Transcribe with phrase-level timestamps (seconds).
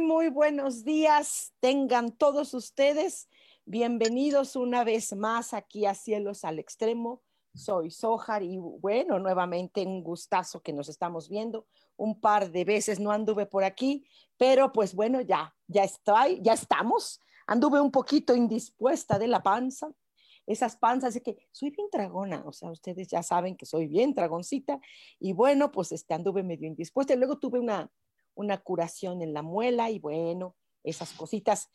[0.00, 1.52] Muy, buenos días.
[1.60, 3.28] Tengan todos ustedes
[3.66, 7.22] bienvenidos una vez más aquí a Cielos al Extremo.
[7.54, 11.66] Soy Sojar y bueno, nuevamente un gustazo que nos estamos viendo.
[11.96, 14.06] Un par de veces no anduve por aquí,
[14.38, 17.20] pero pues bueno, ya, ya estoy, ya estamos.
[17.46, 19.92] Anduve un poquito indispuesta de la panza,
[20.46, 24.14] esas panzas de que soy bien dragona, o sea, ustedes ya saben que soy bien
[24.14, 24.80] dragoncita
[25.18, 27.90] y bueno, pues este, anduve medio indispuesta y luego tuve una,
[28.34, 31.68] una curación en la muela y bueno, esas cositas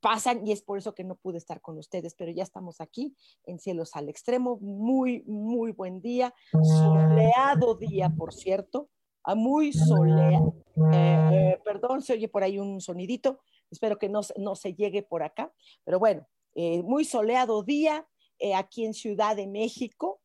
[0.00, 3.14] pasan y es por eso que no pude estar con ustedes, pero ya estamos aquí
[3.44, 4.58] en Cielos al Extremo.
[4.60, 8.88] Muy, muy buen día, soleado día, por cierto,
[9.24, 10.54] ah, muy soleado.
[10.92, 15.02] Eh, eh, perdón, se oye por ahí un sonidito, espero que no, no se llegue
[15.02, 15.52] por acá,
[15.84, 18.06] pero bueno, eh, muy soleado día
[18.56, 20.20] aquí en Ciudad de México.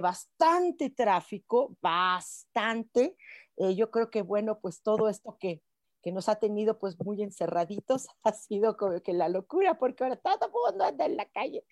[0.00, 3.16] bastante tráfico, bastante.
[3.56, 5.62] Eh, yo creo que, bueno, pues todo esto que,
[6.02, 10.16] que nos ha tenido pues muy encerraditos ha sido como que la locura, porque ahora
[10.16, 11.64] todo mundo anda en la calle,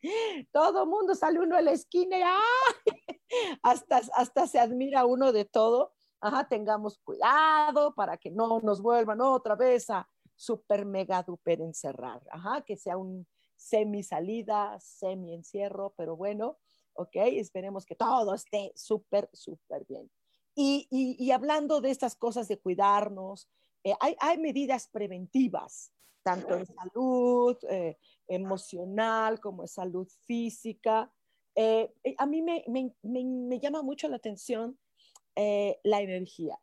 [0.52, 2.22] todo mundo sale uno a la esquina y
[3.62, 5.92] hasta, hasta se admira uno de todo.
[6.20, 12.22] Ajá, tengamos cuidado para que no nos vuelvan otra vez a super mega duper encerrar.
[12.30, 16.58] Ajá, que sea un semi salida, semi encierro, pero bueno,
[16.94, 20.10] ok, esperemos que todo esté súper, súper bien.
[20.56, 23.48] Y, hablando de estas cosas de cuidarnos,
[23.82, 25.92] eh, hay, medidas preventivas,
[26.22, 27.98] tanto en salud eh,
[28.28, 31.12] emocional como en salud física.
[31.54, 34.78] Eh, a mí me, llama mucho la atención
[35.36, 36.58] la energía.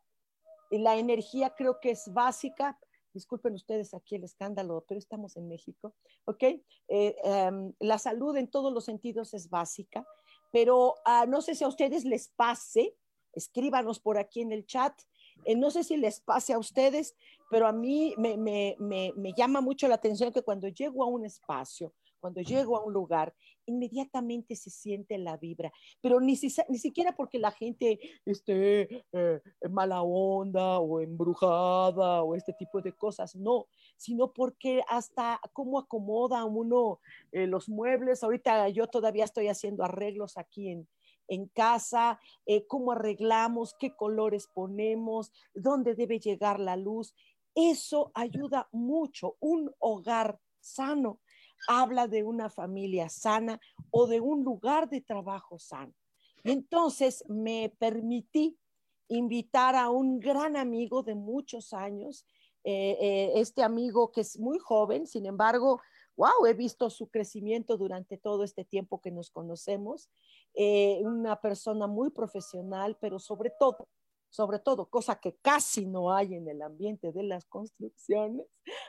[0.70, 2.78] Y la energía creo que es básica.
[3.12, 6.44] Disculpen ustedes aquí el escándalo, pero estamos en México, ¿ok?
[6.88, 10.06] Em, la salud en todos los sentidos es básica,
[10.50, 12.96] pero ah, no sé si a ustedes les pase
[13.32, 14.94] escríbanos por aquí en el chat.
[15.44, 17.16] Eh, no sé si les pase a ustedes,
[17.50, 21.06] pero a mí me, me, me, me, llama mucho la atención que cuando llego a
[21.06, 23.34] un espacio, cuando llego a un lugar,
[23.66, 26.38] inmediatamente se siente la vibra, pero ni,
[26.68, 32.92] ni siquiera porque la gente esté eh, mala onda o embrujada o este tipo de
[32.92, 33.66] cosas, no,
[33.96, 37.00] sino porque hasta cómo acomoda uno
[37.32, 38.22] eh, los muebles.
[38.22, 40.88] Ahorita yo todavía estoy haciendo arreglos aquí en,
[41.32, 47.14] en casa, eh, cómo arreglamos, qué colores ponemos, dónde debe llegar la luz.
[47.54, 49.36] Eso ayuda mucho.
[49.40, 51.20] Un hogar sano
[51.68, 53.60] habla de una familia sana
[53.90, 55.94] o de un lugar de trabajo sano.
[56.44, 58.58] Entonces me permití
[59.08, 62.26] invitar a un gran amigo de muchos años,
[62.64, 65.80] eh, eh, este amigo que es muy joven, sin embargo,
[66.16, 70.10] wow, he visto su crecimiento durante todo este tiempo que nos conocemos.
[70.54, 73.88] Eh, una persona muy profesional, pero sobre todo,
[74.30, 78.46] sobre todo, cosa que casi no hay en el ambiente de las construcciones,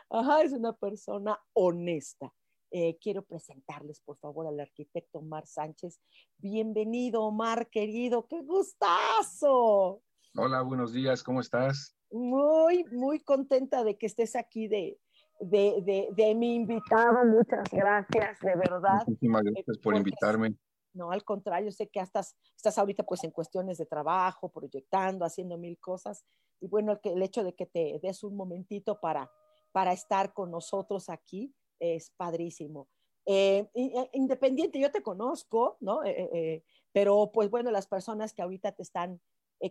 [0.09, 2.33] ajá, es una persona honesta.
[2.71, 5.99] Eh, quiero presentarles, por favor, al arquitecto Omar Sánchez.
[6.37, 10.01] Bienvenido, Omar, querido, qué gustazo.
[10.35, 11.95] Hola, buenos días, ¿cómo estás?
[12.09, 14.97] Muy, muy contenta de que estés aquí de,
[15.39, 17.25] de, mi invitado.
[17.25, 19.03] Muchas gracias, de verdad.
[19.07, 20.55] Muchísimas gracias por invitarme.
[20.93, 25.57] No, al contrario, sé que estás, estás ahorita pues en cuestiones de trabajo, proyectando, haciendo
[25.57, 26.23] mil cosas.
[26.59, 29.29] Y bueno, el, hecho de que te des un momentito para,
[29.71, 32.87] para estar con nosotros aquí es padrísimo.
[33.25, 36.03] Eh, eh, independiente, yo te conozco, ¿no?
[36.03, 39.19] Eh, pero pues bueno, las personas que ahorita te están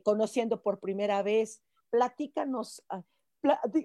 [0.03, 3.03] conociendo por primera vez, platícanos, ah,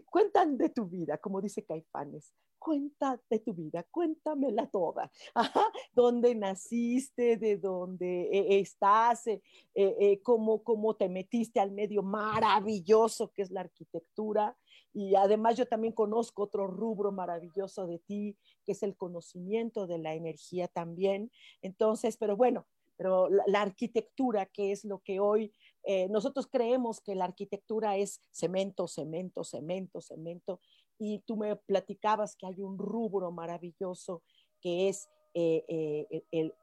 [0.10, 5.12] cuentan de tu vida, como dice Caifanes, cuenta de tu vida, cuéntamela toda.
[5.94, 7.38] ¿Dónde naciste?
[7.38, 9.28] ¿De dónde eh, estás?
[9.28, 9.42] Eh,
[9.74, 14.58] eh, cómo, ¿Cómo te metiste al medio maravilloso que es la arquitectura?
[14.94, 20.00] Y además yo también conozco otro rubro maravilloso de ti, que es el conocimiento de
[20.00, 21.32] la energía también.
[21.62, 22.66] Entonces, pero bueno,
[22.98, 25.54] pero la, arquitectura, que es lo que hoy
[25.90, 30.60] eh, nosotros creemos que la arquitectura es cemento, cemento, cemento, cemento,
[31.00, 34.22] y tú me platicabas que hay un rubro maravilloso
[34.60, 36.54] que es eh, eh, el,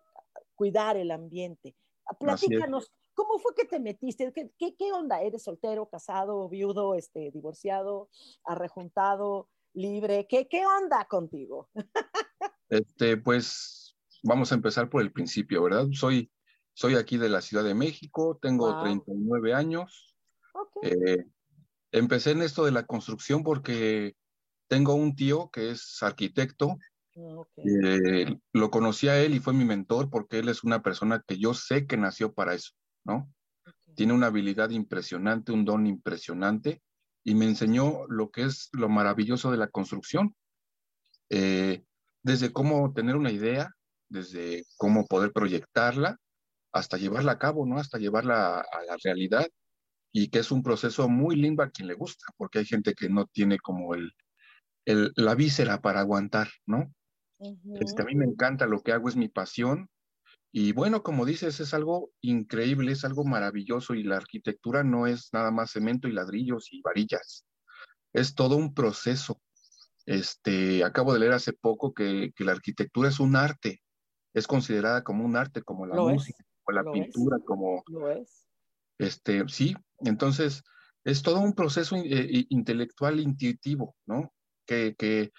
[0.55, 1.75] cuidar el ambiente.
[2.21, 4.31] Platícanos, ¿cómo fue que te metiste?
[4.31, 5.23] ¿Qué, qué, onda?
[5.23, 8.11] ¿Eres soltero, casado, viudo, este, divorciado,
[8.45, 10.27] arrejuntado, libre?
[10.29, 11.71] ¿Qué, qué onda contigo?
[12.69, 15.87] Este, pues vamos a empezar por el principio, ¿verdad?
[15.93, 16.31] Soy,
[16.75, 20.15] soy aquí de la Ciudad de México, tengo 39 años.
[20.83, 21.25] Eh,
[21.93, 24.17] empecé en esto de la construcción porque
[24.69, 26.77] tengo un tío que es arquitecto.
[27.17, 31.23] Ah, eh, lo conocí a él y fue mi mentor porque él es una persona
[31.27, 32.73] que yo sé que nació para eso,
[33.05, 33.33] ¿no?
[33.95, 36.83] Tiene una habilidad impresionante, un don impresionante
[37.23, 40.35] y me enseñó lo que es lo maravilloso de la construcción.
[41.31, 41.85] Eh,
[42.25, 43.73] desde cómo tener una idea,
[44.09, 46.19] desde cómo poder proyectarla
[46.75, 47.79] hasta llevarla a cabo, ¿no?
[47.79, 49.47] Hasta llevarla a, la realidad
[50.13, 53.09] y que es un proceso muy lindo a quien le gusta, porque hay gente que
[53.09, 54.13] no tiene como el,
[54.85, 56.93] el la víscera para aguantar, ¿no?
[57.81, 59.89] este, a mí me encanta, lo que hago es mi pasión
[60.51, 65.31] y bueno, como dices, es algo increíble, es algo maravilloso y la arquitectura no es
[65.33, 67.45] nada más cemento y ladrillos y varillas,
[68.13, 69.41] es todo un proceso.
[70.07, 73.83] Este, acabo de leer hace poco que, que la arquitectura es un arte,
[74.33, 77.83] es considerada como un arte, como la música, o la pintura, como...
[77.89, 78.47] Lo es.
[78.99, 80.63] Este, sí, entonces
[81.05, 84.33] es todo un proceso eh, intelectual intuitivo, ¿no?
[84.67, 85.33] Que, que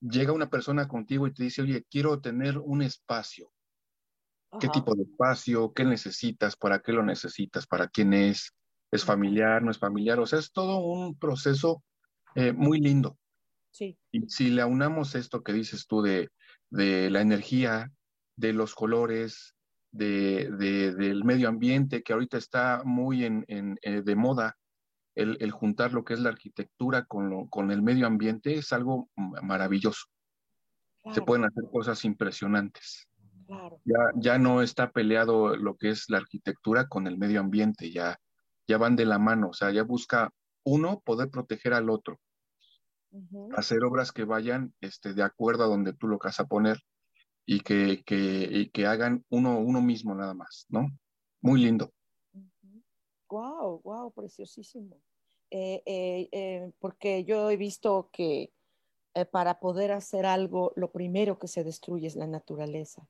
[0.00, 3.50] llega una persona contigo y te dice, oye, quiero tener un espacio.
[4.60, 5.72] ¿Qué tipo de espacio?
[5.72, 6.56] ¿Qué necesitas?
[6.56, 7.66] ¿Para qué lo necesitas?
[7.66, 8.54] ¿Para quién es?
[8.90, 9.62] ¿Es familiar?
[9.62, 10.20] ¿No es familiar?
[10.20, 11.82] O sea, es todo un proceso
[12.36, 13.18] eh, muy lindo.
[13.72, 13.98] Sí.
[14.12, 16.30] Y si le aunamos esto que dices tú de,
[16.70, 17.92] de la energía,
[18.36, 19.53] de los colores,
[19.94, 24.56] de, del medio ambiente, que ahorita está muy en, eh, de moda,
[25.14, 30.06] el, juntar lo que es la arquitectura con, con el medio ambiente es algo maravilloso.
[31.12, 33.08] Se pueden hacer cosas impresionantes.
[33.84, 38.18] Ya, ya no está peleado lo que es la arquitectura con el medio ambiente, ya,
[38.66, 40.30] ya van de la mano, o sea, ya busca
[40.64, 42.18] uno poder proteger al otro,
[43.54, 46.80] hacer obras que vayan este, de acuerdo a donde tú lo vas a poner
[47.46, 50.86] y que, que, que hagan uno, uno mismo nada más, ¿no?
[51.40, 51.92] Muy lindo.
[53.28, 54.96] Wow, wow, preciosísimo.
[55.50, 58.52] Eh, eh, eh, porque yo he visto que
[59.30, 63.06] para poder hacer algo, lo primero que se destruye es la naturaleza.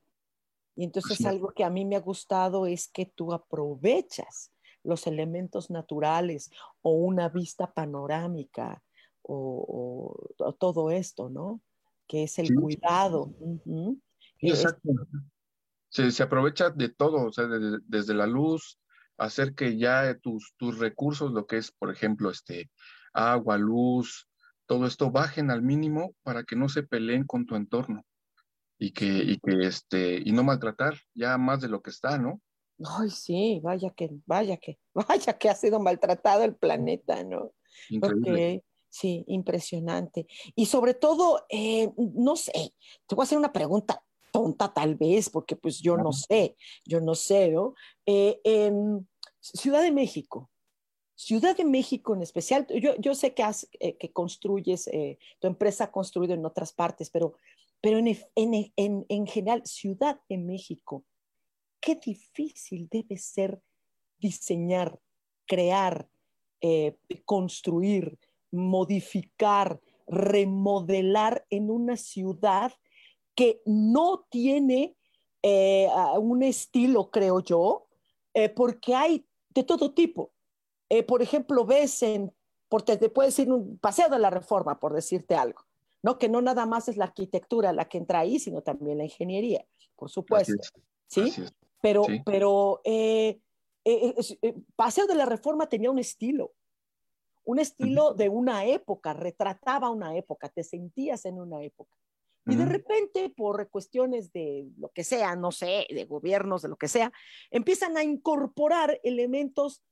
[0.77, 4.53] Y entonces algo que a mí me ha gustado es que tú aprovechas
[4.83, 6.51] los elementos naturales
[6.83, 8.83] o una vista panorámica
[9.23, 10.15] o,
[10.59, 11.63] todo esto, ¿no?
[12.07, 13.33] Que es el cuidado.
[14.51, 14.91] Exacto.
[15.89, 18.79] Se, se, aprovecha de todo, o sea, desde la luz,
[19.17, 22.71] hacer que ya tus, tus recursos, lo que es, por ejemplo, este,
[23.13, 24.29] agua, luz,
[24.67, 28.05] todo esto bajen al mínimo para que no se peleen con tu entorno
[28.79, 32.41] y que, y que este, y no maltratar ya más de lo que está, ¿no?
[32.85, 37.53] Ay, sí, vaya que, vaya que, vaya que ha sido maltratado el planeta, ¿no?
[37.89, 38.65] Increíble.
[38.89, 40.27] sí, impresionante.
[40.55, 42.75] Y sobre todo, eh, no sé,
[43.07, 44.03] te voy a hacer una pregunta
[44.35, 47.75] tonta tal vez, porque pues yo no sé, yo no sé, ¿no?
[48.05, 50.51] Eh, en Ciudad de México,
[51.15, 55.47] Ciudad de México en especial, yo, yo sé que, has, eh, que construyes, eh, tu
[55.47, 57.37] empresa ha construido en otras partes, pero,
[57.81, 61.05] pero en, en, en, en, general, Ciudad de México,
[61.79, 63.63] qué difícil debe ser
[64.19, 64.99] diseñar,
[65.47, 66.09] crear,
[67.25, 68.19] construir,
[68.51, 72.73] modificar, remodelar en una ciudad
[73.35, 74.97] que no tiene
[75.43, 75.89] eh,
[76.19, 77.87] un estilo, creo yo,
[78.33, 80.33] eh, porque hay de todo tipo.
[80.89, 82.33] Eh, por ejemplo, ves en,
[82.69, 85.63] por, te, puede decir un paseo de la reforma, por decirte algo,
[86.03, 86.19] ¿no?
[86.19, 89.65] Que no nada más es la arquitectura la que entra ahí, sino también la ingeniería,
[89.97, 90.55] por supuesto.
[91.07, 91.33] ¿Sí?
[91.81, 92.81] Pero, pero
[94.77, 96.53] Paseo de la Reforma tenía un estilo,
[97.45, 101.95] un estilo de una época, retrataba una época, te sentías en una época.
[102.47, 106.77] Y de repente, por cuestiones de lo que sea, no sé, de gobiernos, de lo
[106.77, 107.11] que sea,
[107.51, 109.83] empiezan a incorporar elementos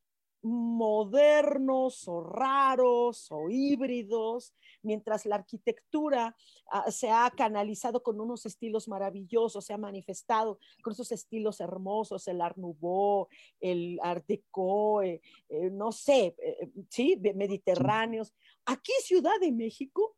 [0.42, 6.36] modernos o raros o híbridos, mientras la arquitectura
[6.70, 12.26] ah, se ha canalizado con unos estilos maravillosos, se ha manifestado con esos estilos hermosos,
[12.26, 13.28] el Art Nouveau,
[13.60, 18.34] el Art Deco, eh, eh, no sé, eh, sí, mediterráneos.
[18.66, 20.16] Aquí Ciudad de México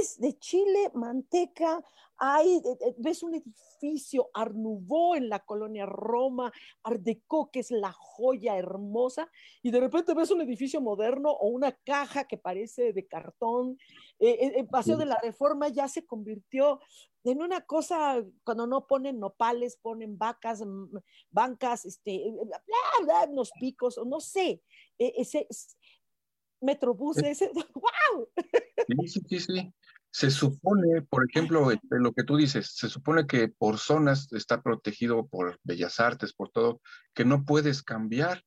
[0.00, 1.82] es de chile, manteca,
[2.16, 4.54] hay, eh, eh, ves un edificio Art
[5.16, 9.28] en la colonia Roma, Art Deco, que es la joya hermosa,
[9.62, 13.78] y de repente ves un edificio moderno o una caja que parece de cartón.
[14.18, 16.80] Eh, el Paseo de la Reforma ya se convirtió
[17.24, 20.62] en una cosa, cuando no ponen nopales, ponen vacas,
[21.30, 22.22] bancas, este,
[23.30, 24.62] unos picos, no sé,
[26.60, 28.28] Metrobús, ese, ¡wow!
[29.06, 29.74] Sí, sí, sí.
[30.10, 34.62] Se supone, por ejemplo, este, lo que tú dices, se supone que por zonas está
[34.62, 36.80] protegido por bellas artes, por todo,
[37.14, 38.44] que no puedes cambiar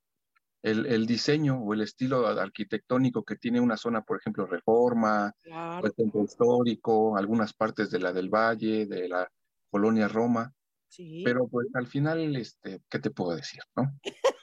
[0.61, 6.23] el, diseño o el estilo arquitectónico que tiene una zona, por ejemplo, Reforma, el Centro
[6.23, 9.29] Histórico, algunas partes de la del Valle, de la
[9.69, 10.53] colonia Roma.
[10.89, 11.21] Sí.
[11.25, 13.91] Pero pues al final, este, ¿qué te puedo decir, no?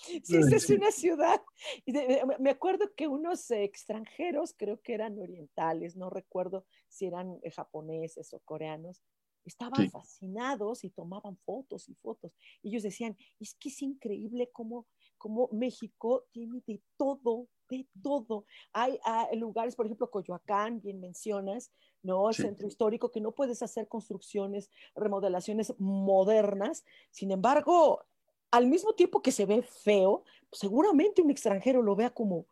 [0.24, 1.42] Sí, es una ciudad.
[2.40, 8.32] me acuerdo que unos extranjeros, creo que eran orientales, no recuerdo si eran eh, japoneses
[8.32, 9.02] o coreanos,
[9.44, 12.32] estaban fascinados y tomaban fotos y fotos.
[12.62, 14.86] Ellos decían, es que es increíble cómo,
[15.18, 18.44] cómo México tiene de todo, de todo.
[18.72, 18.98] Hay,
[19.36, 22.28] lugares, por ejemplo, Coyoacán, bien mencionas, ¿no?
[22.28, 26.84] El centro histórico, que no puedes hacer construcciones, remodelaciones modernas.
[27.10, 28.04] Sin embargo,
[28.50, 32.46] al mismo tiempo que se ve feo, seguramente un extranjero lo vea como,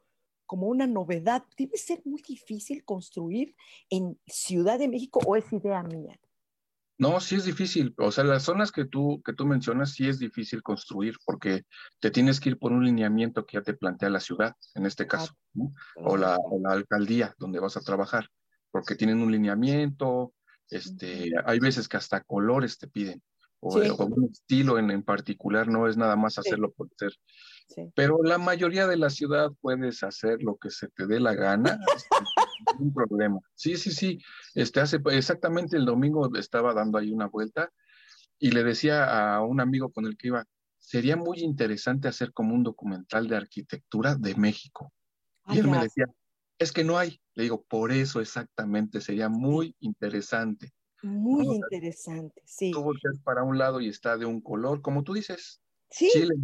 [0.47, 1.45] como una novedad.
[1.57, 3.55] Debe ser muy difícil construir
[3.90, 6.19] en Ciudad de México o es idea mía.
[6.99, 7.95] No, sí es difícil.
[7.97, 11.62] O sea, las zonas que tú, que tú mencionas sí es difícil construir porque
[12.00, 15.07] te tienes que ir por un lineamiento que ya te plantea la ciudad, en este
[15.07, 15.35] caso,
[15.95, 18.28] o, la, la, alcaldía donde vas a trabajar,
[18.73, 20.35] porque tienen un lineamiento,
[20.71, 23.23] este, hay veces que hasta colores te piden
[23.61, 27.12] o, un estilo en, en, particular, no es nada más hacerlo por ser.
[27.95, 31.79] Pero la mayoría de la ciudad puedes hacer lo que se te dé la gana,
[32.79, 33.38] un problema.
[33.55, 34.19] Sí, sí, sí.
[34.55, 37.71] Este, hace exactamente el domingo estaba dando ahí una vuelta
[38.38, 40.45] y le decía a un amigo con el que iba,
[40.79, 44.93] sería muy interesante hacer como un documental de arquitectura de México.
[45.49, 46.07] Y él me decía,
[46.59, 47.21] es que no hay.
[47.35, 50.73] Le digo, por eso exactamente, sería muy interesante.
[51.02, 52.73] Muy interesante, sí.
[52.73, 55.61] Tú volteas para un lado y está de un color, como tú dices.
[55.90, 56.11] Sí.
[56.12, 56.35] Chile,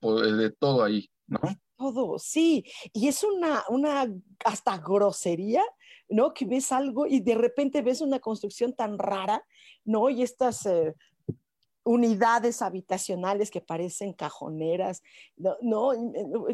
[0.00, 1.40] de todo ahí, ¿no?
[1.76, 2.64] Todo, sí.
[2.92, 4.06] Y es una, una
[4.44, 5.62] hasta grosería,
[6.08, 6.32] ¿no?
[6.32, 9.44] Que ves algo y de repente ves una construcción tan rara,
[9.84, 10.08] ¿no?
[10.08, 10.94] Y estas eh,
[11.84, 15.02] unidades habitacionales que parecen cajoneras,
[15.36, 15.56] ¿no?
[15.60, 15.92] no,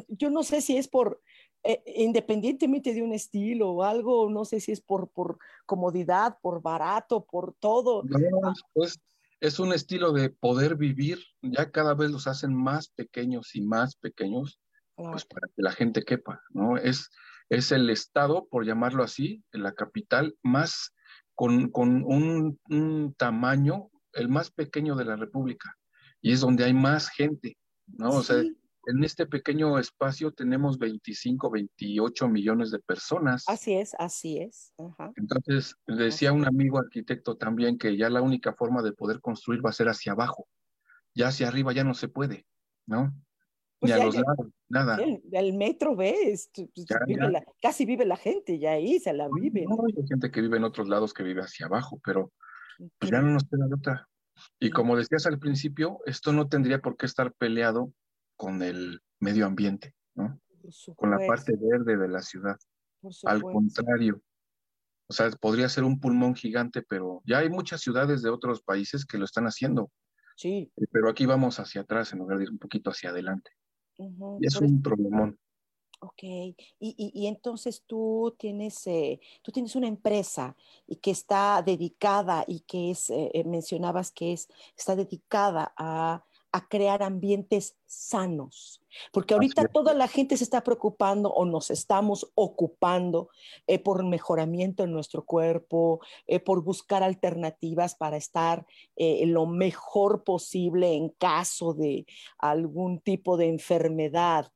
[0.08, 1.22] yo no sé si es por
[1.62, 6.62] eh, independientemente de un estilo o algo, no sé si es por, por comodidad, por
[6.62, 8.02] barato, por todo.
[8.04, 8.98] No, pues
[9.40, 13.96] es un estilo de poder vivir, ya cada vez los hacen más pequeños y más
[13.96, 14.60] pequeños,
[14.96, 16.76] pues para que la gente quepa, ¿no?
[16.76, 17.10] Es,
[17.48, 20.94] es el estado, por llamarlo así, la capital, más
[21.34, 25.74] con, con un, un, tamaño, el más pequeño de la República,
[26.20, 28.10] y es donde hay más gente, ¿no?
[28.10, 28.42] O sea,
[28.86, 33.44] en este pequeño espacio tenemos 25, 28 millones de personas.
[33.48, 34.72] Así es, así es.
[35.16, 39.70] Entonces, decía un amigo arquitecto también que ya la única forma de poder construir va
[39.70, 40.48] a ser hacia abajo.
[41.14, 42.46] Ya hacia arriba ya no se puede,
[42.86, 43.12] ¿no?
[43.80, 44.98] Pues Ni a los lados, nada.
[45.32, 46.86] El, metro ves, pues,
[47.62, 49.64] casi vive la gente ya ahí, se la vive.
[49.66, 52.30] No, hay gente que vive en otros lados que vive hacia abajo, pero
[52.98, 54.08] pues, ya no nos queda otra.
[54.58, 57.92] Y como decías al principio, esto no tendría por qué estar peleado
[58.40, 60.40] con el medio ambiente, ¿no?
[60.96, 62.56] Con la parte verde de la ciudad.
[63.24, 64.22] Al contrario,
[65.06, 69.04] o sea, podría ser un pulmón gigante, pero ya hay muchas ciudades de otros países
[69.04, 69.90] que lo están haciendo.
[70.36, 70.72] Sí.
[70.74, 73.50] Eh, pero aquí vamos hacia atrás en lugar de ir un poquito hacia adelante.
[73.98, 75.38] Y es un problemón.
[75.98, 80.56] Ok, y, y, entonces tú tienes, eh, tú tienes una empresa
[80.86, 86.68] y que está dedicada y que es, eh, mencionabas que es, está dedicada a a
[86.68, 93.30] crear ambientes sanos, porque ahorita toda la gente se está preocupando o nos estamos ocupando
[93.66, 98.66] eh, por mejoramiento en nuestro cuerpo, eh, por buscar alternativas para estar
[98.96, 102.06] eh, lo mejor posible en caso de
[102.38, 104.50] algún tipo de enfermedad.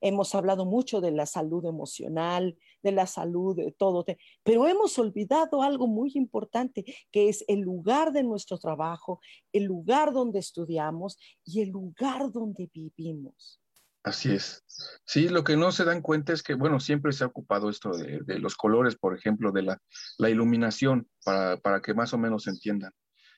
[0.00, 4.04] Hemos hablado mucho de la salud emocional, de la salud, de todo,
[4.42, 9.20] pero hemos olvidado algo muy importante, que es el lugar de nuestro trabajo,
[9.52, 13.60] el lugar donde estudiamos y el lugar donde vivimos.
[14.04, 14.64] Así es.
[15.06, 17.96] Sí, lo que no se dan cuenta es que, bueno, siempre se ha ocupado esto
[17.96, 19.82] de, los colores, por ejemplo, de la,
[20.18, 22.92] la iluminación, para, para, que más o menos entiendan.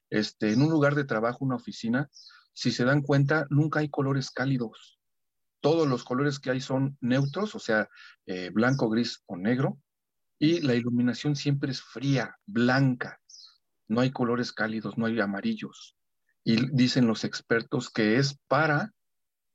[0.09, 2.09] Este, en un lugar de trabajo, una oficina,
[2.55, 4.94] si se dan cuenta, nunca hay colores cálidos.
[5.65, 7.89] Todos los colores que hay son neutros, o sea,
[8.27, 9.79] eh, blanco, gris o negro,
[10.39, 13.19] y la iluminación siempre es fría, blanca.
[13.89, 15.97] No hay colores cálidos, no hay amarillos.
[16.45, 18.93] Y dicen los expertos que es para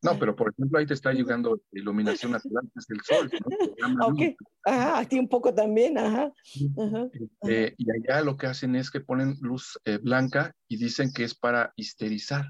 [0.02, 3.30] no, pero por ejemplo ahí te está llegando iluminación natural, que es el sol.
[3.80, 4.08] ¿no?
[4.08, 6.32] Ok, ajá, aquí un poco también, ajá.
[7.12, 11.24] Este, y allá lo que hacen es que ponen luz eh, blanca y dicen que
[11.24, 12.46] es para histerizar,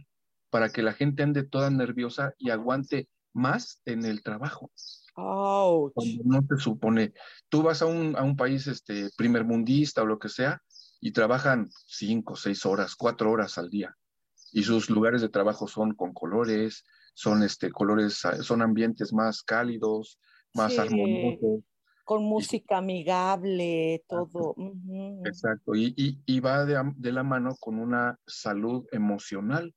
[0.49, 4.71] para que la gente ande toda nerviosa y aguante más en el trabajo.
[5.15, 5.93] Ouch.
[6.23, 7.13] no se supone,
[7.49, 10.61] tú vas a un, a un país este, primer mundista o lo que sea
[11.01, 13.95] y trabajan cinco, seis horas, cuatro horas al día
[14.51, 19.43] y sus lugares de trabajo son con colores, son este, colores, ah, son ambientes más
[19.43, 20.19] cálidos,
[20.53, 21.63] más armoniosos.
[22.03, 24.55] Con música amigable, todo.
[25.25, 29.75] Exacto, y, va de, la mano con una salud emocional.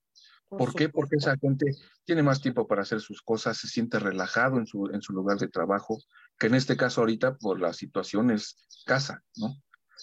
[0.59, 0.89] ¿Por, qué?
[0.89, 1.67] Porque esa gente
[2.05, 5.39] tiene más tiempo para hacer sus cosas, se siente relajado en su, en su lugar
[5.39, 5.99] de trabajo,
[6.39, 9.57] que en este caso ahorita por la situación es casa, ¿no?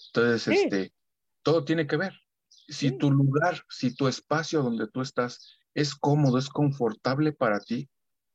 [0.07, 0.93] Entonces, este,
[1.43, 2.13] todo tiene que ver.
[2.67, 7.89] Si tu lugar, si tu espacio donde tú estás es cómodo, es confortable para ti,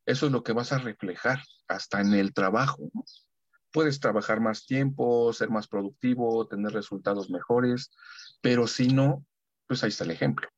[0.07, 2.91] eso es lo que vas a reflejar hasta en el trabajo.
[3.73, 7.91] Puedes trabajar más tiempo, ser más productivo, tener resultados mejores,
[8.41, 9.27] pero si no,
[9.67, 10.49] pues ahí está el ejemplo.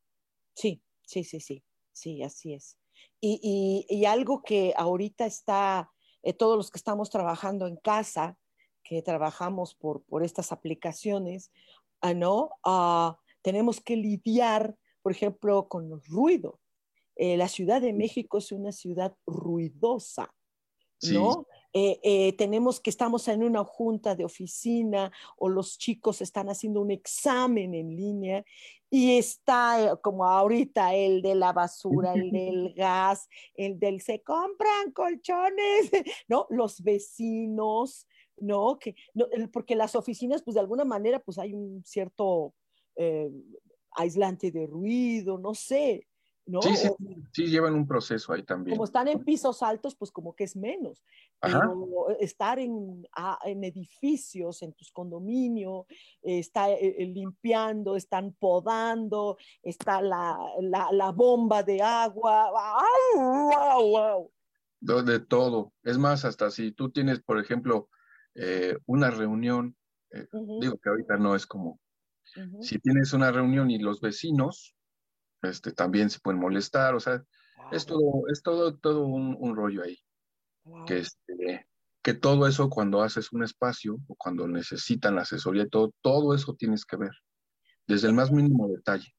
[0.54, 2.78] Sí, sí, sí, sí, sí, así es.
[3.20, 5.90] Y, algo que ahorita está,
[6.22, 8.38] eh, todos los que estamos trabajando en casa,
[8.82, 11.50] que trabajamos por, por estas aplicaciones,
[12.00, 12.50] ah, ¿no?
[12.64, 16.60] Uh, tenemos que lidiar, por ejemplo, con los ruidos.
[17.16, 20.32] Eh, la Ciudad de México es una ciudad ruidosa,
[21.10, 21.46] ¿no?
[21.78, 26.80] Eh, eh, tenemos que estamos en una junta de oficina o los chicos están haciendo
[26.80, 28.46] un examen en línea
[28.88, 34.90] y está como ahorita el de la basura, el del gas, el del se compran
[34.92, 35.90] colchones,
[36.28, 36.46] ¿no?
[36.48, 38.06] Los vecinos,
[38.38, 38.78] ¿no?
[38.78, 38.94] Que,
[39.52, 42.54] porque las oficinas, pues de alguna manera, pues hay un cierto
[43.90, 46.06] aislante de ruido, no sé,
[46.62, 46.88] Sí, sí,
[47.32, 48.76] sí, llevan un proceso ahí también.
[48.76, 51.02] Como están en pisos altos, pues como que es menos.
[51.40, 53.04] Pero estar en,
[53.44, 55.86] en, edificios, en tus condominios,
[56.22, 62.50] está eh, eh, limpiando, están podando, está la, la, bomba de agua.
[63.16, 64.30] ¡Wow,
[64.80, 65.72] wow, De todo.
[65.82, 67.88] Es más, hasta si tú tienes, por ejemplo,
[68.36, 69.76] eh, una reunión,
[70.60, 71.80] digo que ahorita no es como,
[72.60, 74.75] si tienes una reunión y los vecinos
[75.42, 77.24] este, también se pueden molestar, o sea,
[77.72, 79.98] es todo, es todo, todo un, rollo ahí.
[80.86, 81.66] Que, este,
[82.02, 86.54] que todo eso cuando haces un espacio o cuando necesitan la asesoría, todo, todo eso
[86.54, 87.12] tienes que ver,
[87.86, 89.14] desde el más mínimo detalle.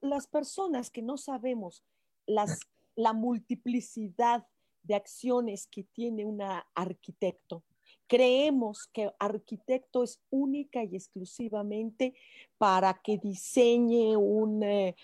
[0.00, 1.84] las personas que no sabemos
[2.26, 2.60] las,
[2.96, 4.46] la multiplicidad
[4.82, 6.40] de acciones que tiene un
[6.74, 7.64] arquitecto,
[8.06, 12.14] Creemos que arquitecto es única y exclusivamente
[12.58, 14.94] para que diseñe un, eh,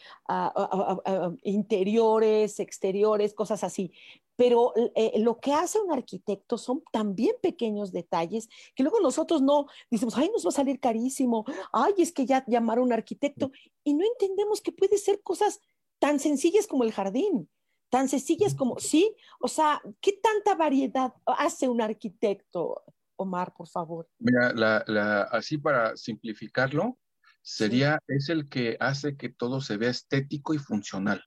[1.42, 3.92] interiores, exteriores, cosas así.
[4.37, 9.66] Pero eh, lo que hace un arquitecto son también pequeños detalles que luego nosotros no
[9.90, 13.50] decimos, ay, nos va a salir carísimo, ay, es que ya llamaron un arquitecto
[13.82, 15.61] y no entendemos que puede ser cosas
[15.98, 17.48] tan sencillas como el jardín
[17.90, 22.83] tan sencillas como, sí, o sea, ¿qué tanta variedad hace un arquitecto,
[23.16, 24.09] Omar, por favor?
[24.18, 26.98] Mira, la, así para simplificarlo,
[27.42, 31.22] sería, es el que hace que todo se vea estético y funcional.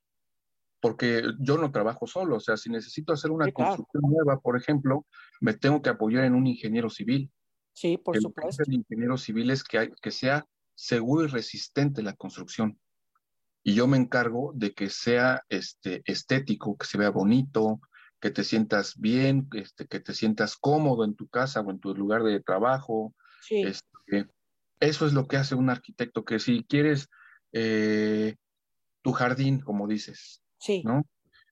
[0.80, 5.06] Porque yo no trabajo solo, o sea, si necesito hacer una construcción nueva, por ejemplo,
[5.40, 7.32] me tengo que apoyar en un ingeniero civil.
[7.74, 8.64] Sí, por supuesto.
[8.66, 12.80] El ingeniero civil es que, que sea seguro y resistente la construcción
[13.64, 17.80] y yo me encargo de que sea este, estético, que se vea bonito,
[18.20, 21.96] que te sientas bien, este, que te sientas cómodo en tu casa o en tu
[21.96, 23.14] lugar de trabajo.
[23.50, 24.28] Este,
[24.80, 27.10] eso es lo que hace un arquitecto, que si quieres
[27.52, 28.36] eh,
[29.02, 30.84] tu jardín, como dices, sí.
[30.84, 31.06] ¿no?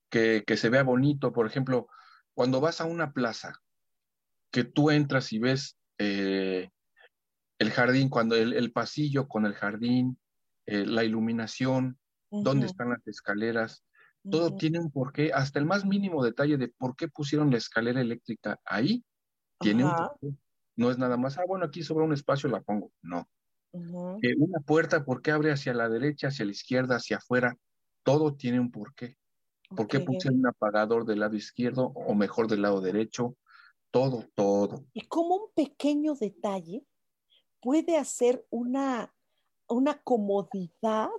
[0.10, 1.88] Que, que se vea bonito, por ejemplo,
[2.34, 3.54] cuando vas a una plaza,
[4.52, 6.70] que tú entras y ves eh,
[7.60, 10.18] el jardín, cuando el, pasillo con el jardín,
[10.72, 11.98] eh, la iluminación,
[12.30, 13.84] dónde están las escaleras,
[14.30, 18.02] todo tiene un porqué, hasta el más mínimo detalle de por qué pusieron la escalera
[18.02, 19.04] eléctrica ahí,
[19.60, 20.38] tiene un porqué.
[20.76, 22.92] No es nada más, ah, bueno, aquí sobra un espacio, la pongo.
[23.02, 23.28] No.
[23.74, 27.58] una puerta, ¿por qué abre hacia la derecha, hacia la izquierda, hacia afuera?
[28.04, 29.18] Todo tiene un porqué.
[29.76, 33.36] ¿Por qué puse un apagador del lado izquierdo o mejor del lado derecho?
[33.90, 34.86] Todo, todo.
[34.94, 36.86] Y como un pequeño detalle
[37.60, 39.12] puede hacer una,
[39.70, 41.10] una comodidad,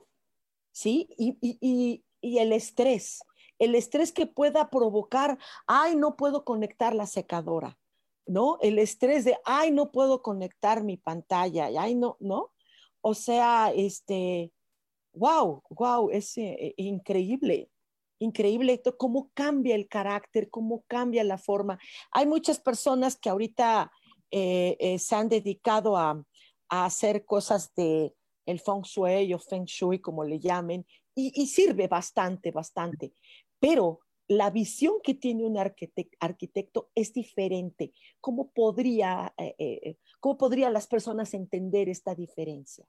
[0.73, 1.09] ¿sí?
[1.19, 3.23] Y, y, y, el estrés,
[3.59, 7.79] el estrés que pueda provocar, ay, no puedo conectar la secadora,
[8.27, 8.59] ¿no?
[8.61, 12.53] El estrés de, ay, no puedo conectar mi pantalla, ay, no, ¿no?
[13.01, 14.53] O sea, este,
[15.13, 17.71] wow, wow, es eh, increíble,
[18.19, 21.79] increíble cómo cambia el carácter, cómo cambia la forma.
[22.13, 23.91] Hay muchas personas que ahorita
[24.31, 26.23] eh, eh, se han dedicado a,
[26.73, 28.15] hacer cosas de
[28.47, 33.15] el feng shui o feng shui, como le llamen, y, sirve bastante, bastante.
[33.59, 37.93] Pero la visión que tiene un arquitecto es diferente.
[38.21, 42.87] ¿Cómo podría, eh, ¿Cómo podría las personas entender esta diferencia?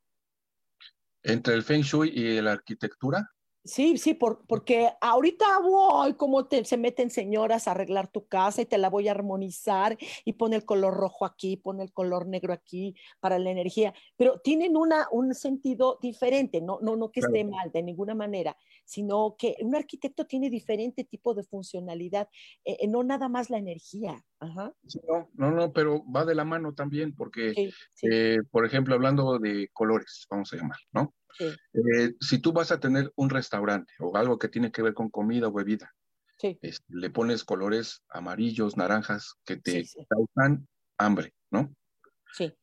[1.24, 3.30] ¿Entre el feng shui y la arquitectura?
[3.64, 8.80] Sí, sí, porque ahorita voy, como se meten señoras a arreglar tu casa y te
[8.80, 12.96] la voy a armonizar y pone el color rojo aquí, pone el color negro aquí
[13.20, 17.72] para la energía, pero tienen una, un sentido diferente, no, no, no que esté mal
[17.72, 22.30] de ninguna manera, sino que un arquitecto tiene diferente tipo de funcionalidad,
[22.66, 24.26] eh, eh, no nada más la energía.
[24.42, 24.74] Ajá.
[25.08, 27.54] no, no, no, pero va de la mano también, porque,
[28.02, 31.14] eh, por ejemplo, hablando de colores, vamos a llamar, ¿no?
[31.40, 35.12] Eh, si tú vas a tener un restaurante o algo que tiene que ver con
[35.12, 35.94] comida o bebida,
[36.42, 41.72] este, le pones colores amarillos, naranjas que te causan hambre, ¿no?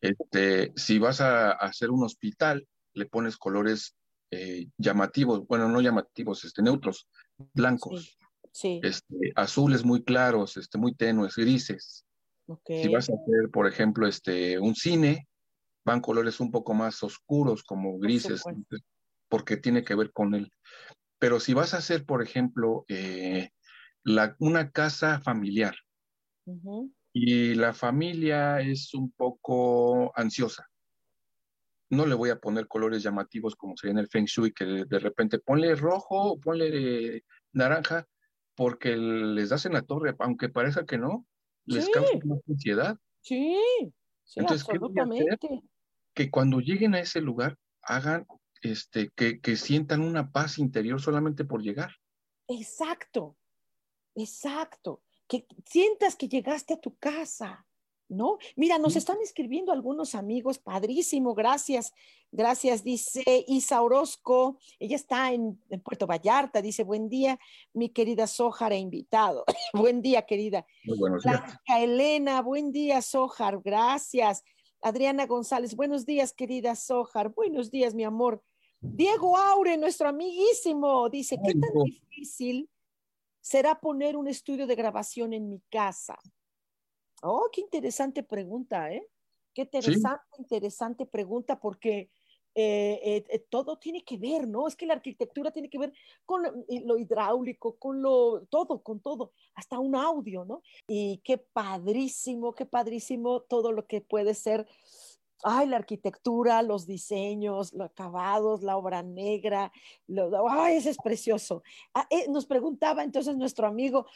[0.01, 3.95] Este, si vas a, hacer un hospital, le pones colores
[4.33, 7.07] eh, llamativos, bueno, no llamativos, este, neutros,
[7.55, 8.19] blancos,
[8.53, 12.05] este, azules muy claros, este, muy tenues, grises.
[12.67, 15.29] Si vas a hacer, por ejemplo, este, un cine,
[15.85, 18.43] van colores un poco más oscuros, como grises,
[19.29, 20.51] porque tiene que ver con él.
[21.19, 23.51] Pero si vas a hacer, por ejemplo, eh,
[24.39, 25.75] una casa familiar
[27.13, 30.67] y la familia es un poco ansiosa,
[31.91, 34.99] no le voy a poner colores llamativos como sería en el Feng Shui, que de,
[34.99, 38.07] repente ponle rojo o ponle naranja,
[38.59, 41.25] porque les das en la torre, aunque parezca que no,
[41.65, 42.99] les causa más ansiedad.
[43.21, 43.57] Sí,
[44.25, 45.63] sí Entonces, absolutamente
[46.13, 48.27] que cuando lleguen a ese lugar hagan,
[48.61, 51.93] este, que, que sientan una paz interior solamente por llegar.
[52.49, 53.37] Exacto,
[54.17, 55.05] exacto.
[55.29, 57.65] Que sientas que llegaste a tu casa,
[58.09, 58.39] ¿no?
[58.57, 61.93] Mira, nos están escribiendo algunos amigos, padrísimo, gracias,
[62.33, 67.39] gracias, dice Isa Orozco, ella está en, Puerto Vallarta, dice, buen día,
[67.73, 69.45] mi querida Sojar e invitado,
[69.75, 70.67] buen día, querida.
[70.85, 71.41] Muy buenos días.
[71.67, 74.43] Elena, buen día, Sojar, gracias.
[74.81, 77.31] Adriana González, buenos días, querida Sojar.
[77.35, 78.43] Buenos días, mi amor.
[78.81, 82.71] Diego Aure, nuestro amiguísimo, dice, ¿qué tan difícil
[83.41, 86.17] será poner un estudio de grabación en mi casa?
[87.23, 89.07] Oh, qué interesante pregunta, ¿eh?
[89.55, 92.11] Qué interesante, interesante pregunta, porque
[92.55, 94.67] eh, eh, eh, todo tiene que ver, ¿no?
[94.67, 95.93] Es que la arquitectura tiene que ver
[96.25, 100.63] con lo hidráulico, con lo, todo, con todo, hasta un audio, ¿no?
[100.89, 104.67] Y qué padrísimo, qué padrísimo todo lo que puede ser,
[105.45, 109.71] ay, la arquitectura, los diseños, los acabados, la obra negra,
[110.51, 111.63] ay, ese es precioso.
[111.95, 114.07] Ah, nos preguntaba entonces nuestro amigo,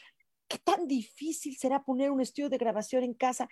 [0.53, 3.49] ¿qué tan difícil será poner un estudio de grabación en casa?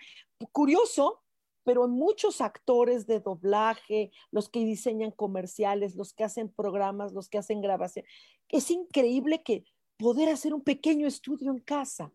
[0.52, 1.20] Curioso,
[1.64, 7.38] pero muchos actores de doblaje, los que diseñan comerciales, los que hacen programas, los que
[7.38, 8.04] hacen grabación,
[8.48, 9.64] es increíble que
[9.96, 12.12] poder hacer un pequeño estudio en casa.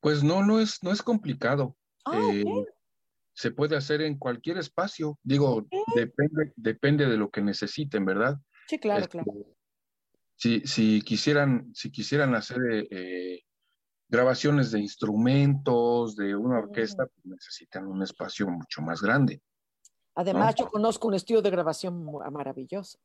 [0.00, 1.78] Pues no, no es, no es complicado.
[2.04, 2.44] Ah, eh,
[3.32, 5.18] se puede hacer en cualquier espacio.
[5.22, 8.38] Digo, depende, depende de lo que necesiten, ¿verdad?
[8.68, 9.32] Sí, claro, este, claro.
[10.34, 12.58] Si, si, quisieran, si quisieran hacer
[12.90, 13.45] eh,
[14.08, 19.40] grabaciones de instrumentos, de una orquesta, pues, necesitan un espacio mucho más grande.
[20.14, 22.98] Además, yo conozco un estudio de grabación maravilloso.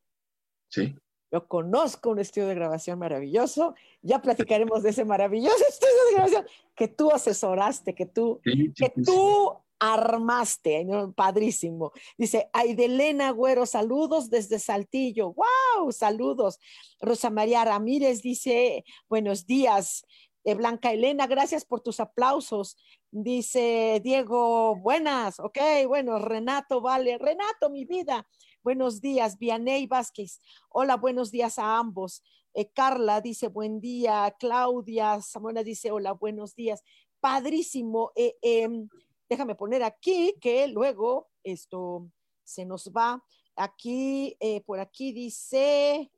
[0.69, 0.95] Sí.
[1.31, 3.73] Yo conozco un estudio de grabación maravilloso.
[4.01, 9.57] Ya platicaremos de ese maravilloso estudio de grabación que tú asesoraste, que tú, que tú
[9.79, 10.85] armaste.
[11.15, 11.91] Padrísimo.
[12.17, 15.33] Dice, Aidelena Güero, saludos desde Saltillo.
[15.33, 15.91] ¡Wow!
[15.91, 16.59] Saludos.
[16.99, 20.05] Rosa María Ramírez dice, buenos días.
[20.43, 22.77] Blanca Elena, gracias por tus aplausos.
[23.11, 28.27] Dice Diego, buenas, ok, bueno, Renato, vale, Renato, mi vida.
[28.63, 30.39] Buenos días, Vianey Vázquez.
[30.69, 32.23] Hola, buenos días a ambos.
[32.53, 34.35] Eh, Carla dice, buen día.
[34.39, 36.83] Claudia Samuela dice, hola, buenos días.
[37.19, 38.11] Padrísimo.
[38.15, 38.87] Eh, em,
[39.27, 42.07] déjame poner aquí que luego esto
[42.43, 43.23] se nos va.
[43.55, 46.11] Aquí, eh, por aquí dice,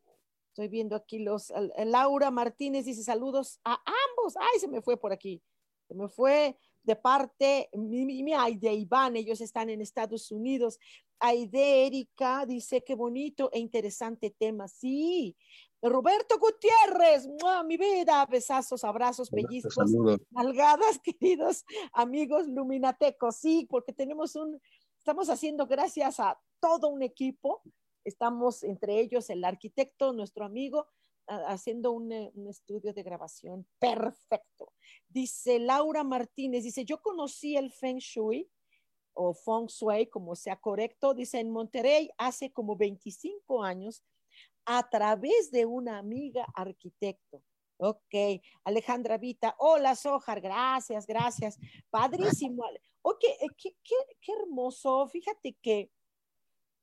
[0.54, 1.52] Estoy viendo aquí los,
[1.84, 4.38] Laura Martínez dice saludos a ambos.
[4.38, 5.42] Ay, se me fue por aquí.
[5.88, 10.78] Se me fue de parte, mi, mi, de Iván, ellos están en Estados Unidos.
[11.20, 14.68] Aide Erika dice qué bonito e interesante tema.
[14.68, 15.36] Sí.
[15.82, 17.28] Roberto Gutiérrez,
[17.66, 19.92] mi vida, besazos, abrazos, pellizcos,
[20.30, 23.38] malgadas, queridos amigos luminatecos.
[23.38, 24.62] Sí, porque tenemos un,
[25.00, 27.64] estamos haciendo gracias a todo un equipo.
[28.04, 30.88] Estamos entre ellos el arquitecto, nuestro amigo,
[31.28, 34.74] haciendo un, un, estudio de grabación perfecto.
[35.08, 38.50] Dice Laura Martínez, dice, yo conocí el Feng Shui
[39.14, 44.04] o Feng Shui, como sea correcto, dice en Monterrey hace como 25 años
[44.66, 47.44] a través de una amiga arquitecto.
[47.78, 51.58] Ok, Alejandra Vita, hola Sojar, gracias, gracias.
[51.90, 52.64] Padrísimo.
[53.06, 55.10] Ok, eh, qué, qué, hermoso.
[55.10, 55.92] Fíjate que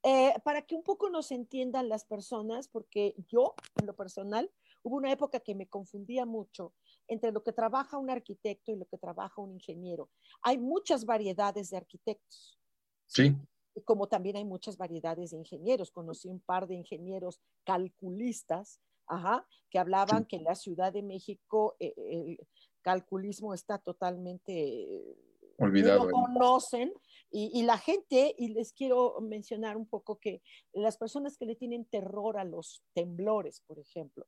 [0.03, 4.51] eh, para que un poco nos entiendan las personas, porque yo, en lo personal,
[4.83, 6.73] hubo una época que me confundía mucho
[7.07, 10.09] entre lo que trabaja un arquitecto y lo que trabaja un ingeniero.
[10.43, 12.59] Hay muchas variedades de arquitectos.
[13.07, 13.37] Sí.
[13.85, 15.91] Como también hay muchas variedades de ingenieros.
[15.91, 21.77] Conocí un par de ingenieros calculistas, ajá, que hablaban que en la Ciudad de México
[21.79, 22.39] eh, el
[22.83, 25.17] calculismo está totalmente
[25.61, 26.05] olvidado.
[26.05, 26.93] Lo conocen
[27.31, 30.43] y, y, la gente, y les quiero mencionar un poco que
[30.73, 34.27] las personas que le tienen terror a los temblores, por ejemplo,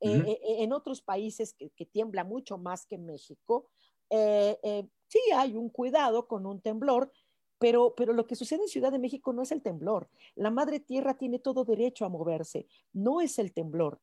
[0.00, 3.68] eh, en otros países que, que, tiembla mucho más que México,
[4.10, 7.10] eh, sí hay un cuidado con un temblor,
[7.58, 10.08] pero, pero lo que sucede en Ciudad de México no es el temblor.
[10.36, 14.00] La madre tierra tiene todo derecho a moverse, no es el temblor,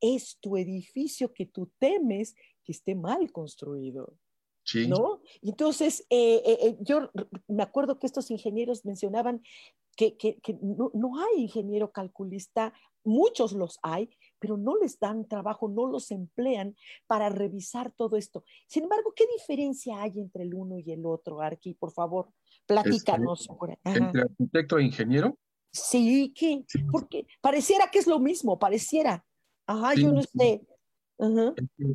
[0.00, 4.14] es tu edificio que tú temes que esté mal construido.
[4.66, 4.88] Sí.
[4.88, 5.22] ¿No?
[5.42, 6.06] Entonces,
[6.80, 7.10] yo
[7.46, 9.42] me acuerdo que estos ingenieros mencionaban
[9.96, 12.74] que, que, que no, no, hay ingeniero calculista,
[13.04, 16.76] muchos los hay, pero no les dan trabajo, no los emplean
[17.06, 18.44] para revisar todo esto.
[18.66, 21.74] Sin embargo, ¿qué diferencia hay entre el uno y el otro, Arqui?
[21.74, 22.28] Por favor,
[22.66, 23.48] platícanos.
[23.84, 25.38] ¿Entre arquitecto e ingeniero?
[25.72, 29.24] Sí, que, porque pareciera que es lo mismo, pareciera.
[29.66, 30.66] Ajá, yo no sé.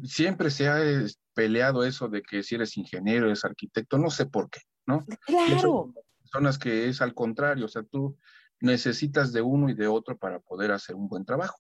[0.04, 0.80] Siempre se ha
[1.34, 5.06] peleado eso de que si eres ingeniero, eres arquitecto, no sé por qué, ¿no?
[5.26, 5.94] Claro.
[6.22, 8.18] Personas que es al contrario, o sea, tú
[8.60, 11.60] necesitas de uno y de otro para poder hacer un buen trabajo.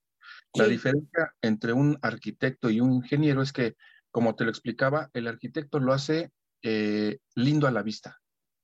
[0.54, 3.76] La diferencia entre un arquitecto y un ingeniero es que,
[4.12, 8.19] como te lo explicaba, el arquitecto lo hace eh, lindo a la vista,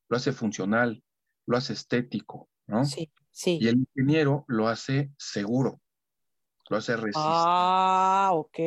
[0.09, 1.03] lo hace funcional,
[1.45, 2.85] lo hace estético, ¿no?
[2.85, 3.57] Sí, sí.
[3.61, 5.81] Y el ingeniero lo hace seguro,
[6.69, 7.21] lo hace resistente.
[7.25, 8.57] Ah, ok.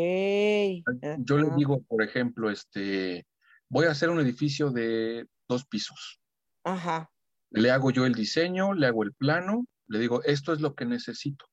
[1.19, 3.27] Yo le digo, por ejemplo, este,
[3.69, 6.21] voy a hacer un edificio de dos pisos.
[6.65, 7.11] Ajá.
[7.51, 10.87] Le hago yo el diseño, le hago el plano, le digo, esto es lo que
[10.87, 11.47] necesito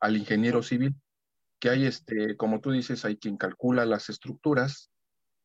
[0.00, 0.94] al ingeniero civil
[1.60, 4.90] que hay, este, como tú dices, hay quien calcula las estructuras,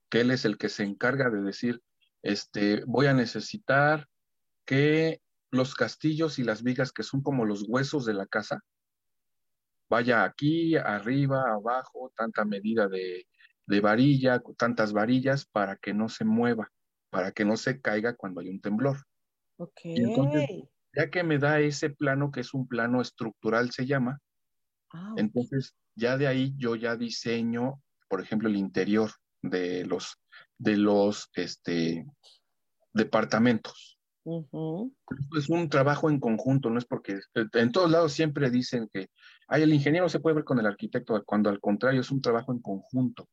[0.10, 1.82] que él es el que se encarga de decir,
[2.24, 4.08] este, voy a necesitar
[4.66, 8.64] que los castillos y las vigas, que son como los huesos de la casa,
[9.90, 13.28] vaya aquí, arriba, abajo, tanta medida de,
[13.68, 16.72] de varilla, tantas varillas para que no se mueva,
[17.10, 18.98] para que no se caiga cuando hay un temblor.
[19.58, 19.82] Ok.
[20.96, 24.20] ya que me da ese plano, que es un plano estructural, se llama,
[24.94, 30.18] ah, entonces ya de ahí yo ya diseño, por ejemplo, el interior de los,
[30.58, 32.06] de los este,
[32.94, 34.00] departamentos.
[35.38, 39.10] Es un trabajo en conjunto, no es porque en todos lados siempre dicen que
[39.48, 42.52] hay el ingeniero se puede ver con el arquitecto, cuando al contrario es un trabajo
[42.52, 43.28] en conjunto.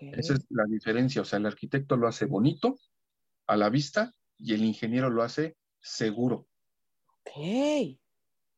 [0.00, 2.78] Esa es la diferencia, o sea, el arquitecto lo hace bonito
[3.46, 6.46] a la vista y el ingeniero lo hace seguro.
[7.20, 7.98] Ok,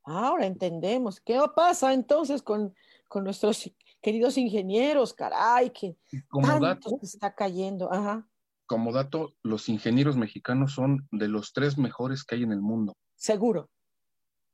[0.05, 1.21] ahora entendemos.
[1.21, 2.75] ¿Qué pasa entonces con
[3.09, 5.97] con nuestros queridos ingenieros, caray, que
[6.29, 7.93] como dato, está cayendo.
[7.93, 8.29] Ajá.
[8.67, 12.97] Como dato, los ingenieros mexicanos son de los tres mejores que hay en el mundo.
[13.17, 13.71] Seguro,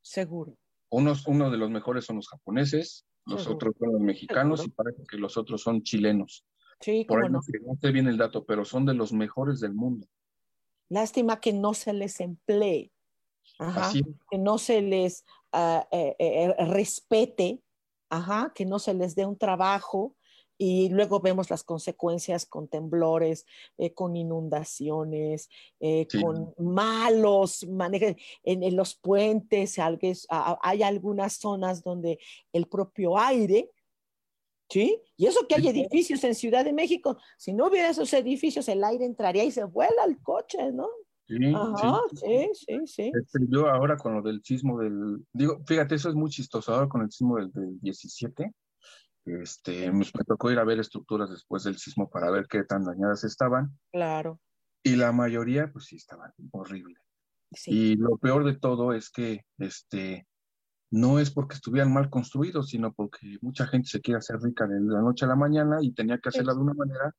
[0.01, 0.57] seguro.
[0.95, 5.03] Unos, uno de los mejores son los japoneses, los otros son los mexicanos y parece
[5.09, 6.45] que los otros son chilenos.
[6.79, 7.39] Sí, Por ahí no.
[7.39, 10.07] no sé bien el dato, pero son de los mejores del mundo.
[10.89, 12.91] Lástima que no se les emplee,
[13.59, 13.91] Ajá,
[14.29, 17.61] que no se les uh, eh, eh, respete
[18.09, 20.15] ajá, que no se les dé un trabajo
[20.57, 23.45] y luego vemos las consecuencias con temblores,
[23.77, 29.77] eh, con inundaciones, eh, con malos manejos en, los puentes.
[30.29, 32.19] Hay algunas zonas donde
[32.53, 33.71] el propio aire,
[34.69, 35.01] ¿sí?
[35.17, 38.83] Y eso que hay edificios en Ciudad de México, si no hubiera esos edificios, el
[38.83, 40.87] aire entraría y se vuela el coche, ¿no?
[41.27, 46.09] Sí, sí, sí, sí, este, Yo ahora con lo del sismo del, digo, fíjate, eso
[46.09, 48.53] es muy chistoso, ahora con el sismo del, del 17,
[49.25, 53.23] este, me tocó ir a ver estructuras después del sismo para ver qué tan dañadas
[53.23, 53.77] estaban.
[53.91, 54.39] Claro.
[54.83, 56.95] Y la mayoría, pues sí, estaban horrible.
[57.65, 60.27] Y lo peor de todo es que, este,
[60.91, 64.79] no es porque estuvieran mal construidos, sino porque mucha gente se quiere hacer rica de
[64.79, 67.13] la noche a la mañana y tenía que hacerla de una manera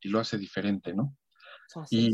[0.00, 1.16] y lo hace diferente, ¿no?
[1.90, 2.10] y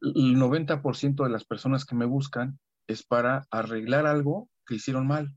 [0.00, 5.36] el 90% de las personas que me buscan es para arreglar algo que hicieron mal,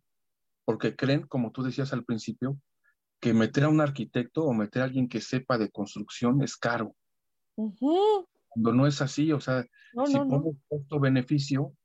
[0.66, 2.60] porque creen, como tú decías al principio,
[3.26, 6.96] que meter a un arquitecto o meter a alguien que sepa de construcción es caro.
[7.56, 9.64] Cuando no es así, o sea,
[10.06, 11.76] si pongo costo-beneficio,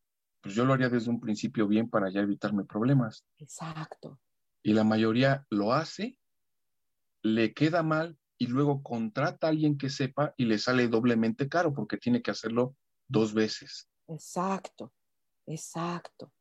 [0.42, 3.24] pues yo lo haría desde un principio bien para ya evitarme problemas.
[3.38, 4.20] Exacto.
[4.62, 6.18] Y la mayoría lo hace,
[7.22, 11.72] le queda mal y luego contrata a alguien que sepa y le sale doblemente caro
[11.72, 12.76] porque tiene que hacerlo
[13.08, 13.88] dos veces.
[14.08, 14.92] Exacto,
[15.46, 16.34] exacto.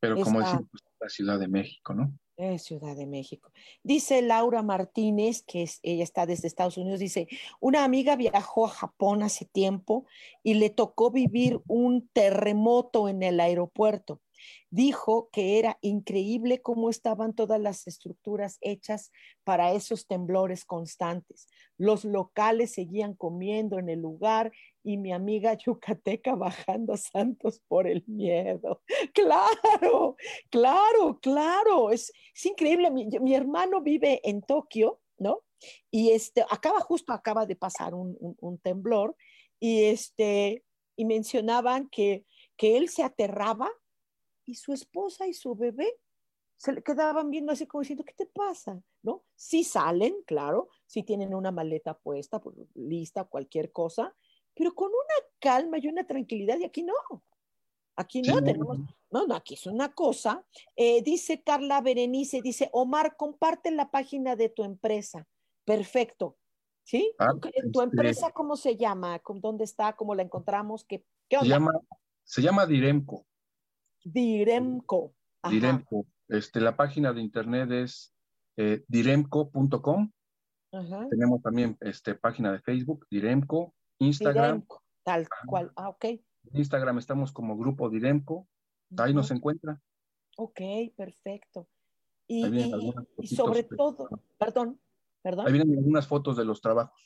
[0.00, 2.18] Pero como decimos, pues, la Ciudad de México, ¿no?
[2.40, 3.52] Es Ciudad de México.
[3.82, 7.28] Dice Laura Martínez, que ella está desde Estados Unidos, dice,
[7.60, 10.06] una amiga viajó a Japón hace tiempo
[10.42, 14.22] y le tocó vivir un terremoto en el aeropuerto.
[14.70, 19.12] Dijo que era increíble cómo estaban todas las estructuras hechas
[19.44, 21.46] para esos temblores constantes.
[21.76, 24.50] Los locales seguían comiendo en el lugar
[24.82, 28.82] y mi amiga yucateca bajando santos por el miedo.
[29.14, 30.16] Claro,
[30.50, 31.90] claro, claro.
[31.90, 32.12] Es,
[32.44, 32.90] increíble.
[32.90, 35.42] Mi, hermano vive en Tokio, ¿no?
[35.90, 39.16] Y este, acaba justo, acaba de pasar un, un temblor
[39.58, 40.64] y este,
[40.96, 42.24] y mencionaban que,
[42.56, 43.70] que él se aterraba
[44.44, 45.98] y su esposa y su bebé
[46.56, 48.82] se le quedaban viendo así como diciendo, ¿qué te pasa?
[49.02, 49.24] ¿No?
[49.34, 54.14] Sí salen, claro, sí tienen una maleta puesta, pues, lista, cualquier cosa,
[54.60, 56.92] pero con una calma y una tranquilidad, y aquí no.
[57.96, 58.76] Aquí no tenemos,
[59.10, 60.44] no, no, aquí es una cosa.
[60.76, 65.26] Eh, dice Carla Berenice, dice, Omar, comparte la página de tu empresa.
[65.64, 66.36] Perfecto.
[66.84, 67.10] ¿Sí?
[67.18, 69.18] Ah, ¿Tu este empresa cómo se llama?
[69.36, 69.96] ¿Dónde está?
[69.96, 70.84] ¿Cómo la encontramos?
[70.84, 71.72] ¿Qué, qué Se, llama,
[72.22, 73.24] se llama Diremco.
[74.04, 75.14] Diremco.
[75.48, 76.04] Diremco.
[76.28, 78.12] Este, la página de internet es
[78.58, 80.10] eh, diremco.com.
[80.70, 84.66] Tenemos también este, página de Facebook, Diremco, Instagram.
[85.04, 85.72] tal cual.
[85.76, 86.06] Ah, ok.
[86.52, 88.48] Instagram estamos como Grupo Diremco.
[88.96, 89.80] Ahí nos encuentra.
[90.36, 90.60] Ok,
[90.96, 91.68] perfecto.
[92.26, 92.42] Y,
[93.26, 94.08] sobre todo,
[94.38, 94.80] perdón,
[95.22, 95.46] perdón.
[95.46, 96.98] Ahí vienen algunas fotos de los trabajos.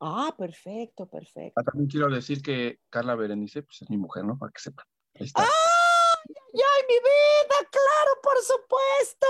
[0.00, 1.60] Ah, perfecto, perfecto.
[1.60, 4.38] Ah, también quiero decir que Carla Berenice, pues es mi mujer, ¿no?
[4.38, 4.86] Para que sepan.
[5.34, 5.46] ¡Ah!
[6.26, 7.70] ¡Ay, mi vida!
[7.70, 9.26] ¡Claro, por supuesto!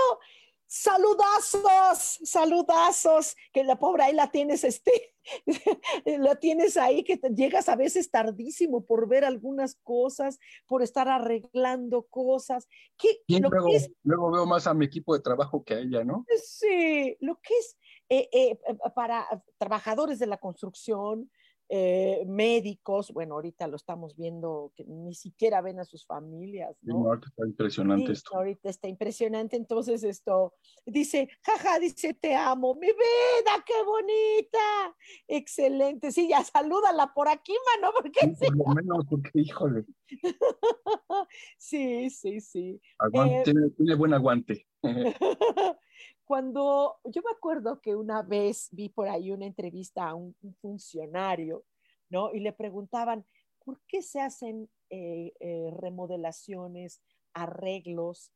[0.75, 5.13] Saludazos, saludazos, que la pobre ahí la tienes, este,
[6.19, 12.07] la tienes ahí, que llegas a veces tardísimo por ver algunas cosas, por estar arreglando
[12.07, 12.67] cosas.
[12.97, 16.25] ¿Qué, luego, veo más a mi equipo de trabajo que a ella, ¿no?
[16.43, 17.77] Sí, lo que es
[18.09, 18.59] eh, eh,
[18.95, 19.27] para
[19.59, 21.29] trabajadores de la construcción,
[21.69, 27.07] eh, médicos, bueno, ahorita lo estamos viendo que ni siquiera ven a sus familias, ¿no?
[27.07, 28.35] ahorita está impresionante esto.
[28.35, 30.53] Ahorita está impresionante, entonces esto
[30.85, 34.95] dice, jaja, dice, te amo, mi vida, qué bonita,
[35.27, 39.85] excelente, sí, ya salúdala por aquí, mano, porque sí, Por lo menos, porque híjole.
[41.57, 42.81] sí, sí, sí.
[43.13, 44.67] Eh, tiene, tiene buen aguante.
[46.25, 51.65] Cuando yo me acuerdo que una vez vi por ahí una entrevista a un, funcionario,
[52.09, 52.33] ¿no?
[52.33, 53.25] Y le preguntaban,
[53.63, 57.01] ¿por qué se hacen eh, eh, remodelaciones,
[57.33, 58.31] arreglos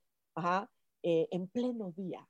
[1.04, 2.28] eh, en pleno día?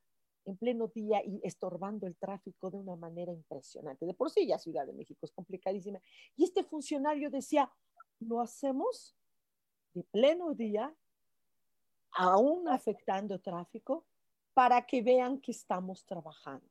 [0.48, 4.06] en pleno día y estorbando el tráfico de una manera impresionante.
[4.06, 6.00] De por sí ya Ciudad de México es complicadísima.
[6.38, 7.70] Y este funcionario decía,
[8.20, 9.14] lo hacemos
[9.94, 10.96] de pleno día,
[12.12, 14.06] aún afectando tráfico,
[14.58, 16.68] para que vean que estamos trabajando,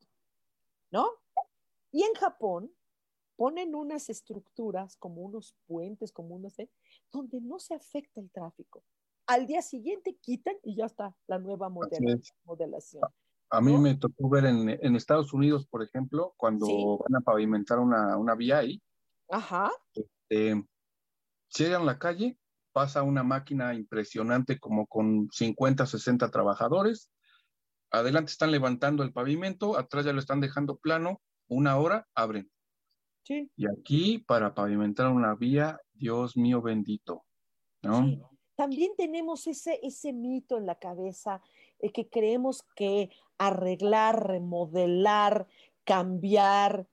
[0.91, 1.09] ¿no?
[1.93, 2.69] Y en Japón
[3.37, 6.69] ponen unas estructuras como unos puentes, como unos, ¿eh?
[7.13, 8.83] donde no se afecta el tráfico.
[9.29, 13.05] Al día siguiente quitan y ya está la nueva modelación.
[13.51, 18.17] A mí me tocó ver en, Estados Unidos, por ejemplo, cuando van a pavimentar una,
[18.17, 18.83] una vía ahí.
[19.29, 19.71] Ajá.
[19.95, 20.61] Este,
[21.47, 22.37] cierran la calle,
[22.73, 27.13] pasa una máquina impresionante como con 50, 60 trabajadores,
[27.99, 32.51] adelante están levantando el pavimento, atrás ya lo están dejando plano, una hora abren.
[33.25, 33.51] Sí.
[33.57, 37.25] Y aquí para pavimentar una vía, Dios mío bendito,
[37.83, 38.31] ¿no?
[38.57, 41.43] También tenemos ese, ese mito en la cabeza
[41.79, 45.47] eh, que creemos que arreglar, remodelar,
[45.85, 46.87] cambiar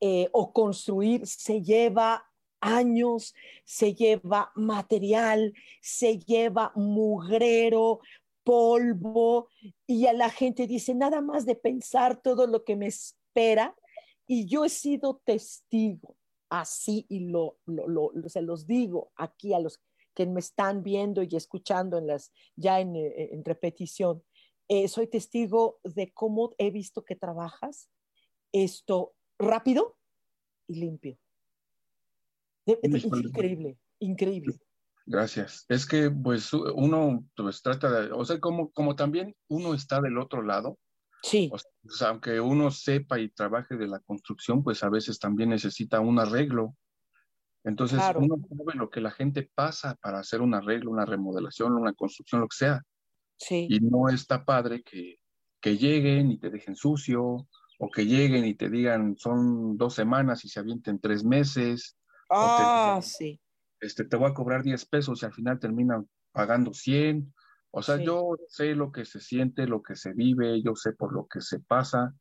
[0.00, 8.00] eh, o construir se lleva años, se lleva material, se lleva mugrero,
[8.44, 9.48] polvo,
[9.86, 13.74] y a la gente dice, nada más de pensar todo lo que me espera,
[14.26, 16.16] y yo he sido testigo,
[16.48, 17.58] así, y lo,
[18.26, 19.80] se los digo aquí a los
[20.14, 24.22] que me están viendo y escuchando en las, ya en, en repetición,
[24.68, 27.90] eh, soy testigo de cómo he visto que trabajas
[28.52, 29.96] esto rápido
[30.66, 31.18] y limpio.
[32.66, 34.58] increíble, increíble.
[35.06, 35.66] Gracias.
[35.68, 40.18] Es que pues uno pues trata de, o sea, como, como también uno está del
[40.18, 40.78] otro lado.
[41.22, 41.50] Sí.
[41.52, 46.00] O sea, aunque uno sepa y trabaje de la construcción, pues a veces también necesita
[46.00, 46.76] un arreglo.
[47.64, 51.94] Entonces uno sabe lo que la gente pasa para hacer un arreglo, una remodelación, una
[51.94, 52.82] construcción, lo que sea.
[53.36, 53.66] Sí.
[53.70, 55.16] Y no está padre que,
[55.60, 57.48] que lleguen y te dejen sucio,
[57.78, 61.96] o que lleguen y te digan son dos semanas y se avienten tres meses.
[62.30, 63.40] Ah, sí.
[63.84, 67.34] Este, te voy a cobrar 10 pesos y al final terminan pagando 100.
[67.70, 71.12] O sea, yo sé lo que se siente, lo que se vive, yo sé por
[71.12, 72.14] lo que se pasa.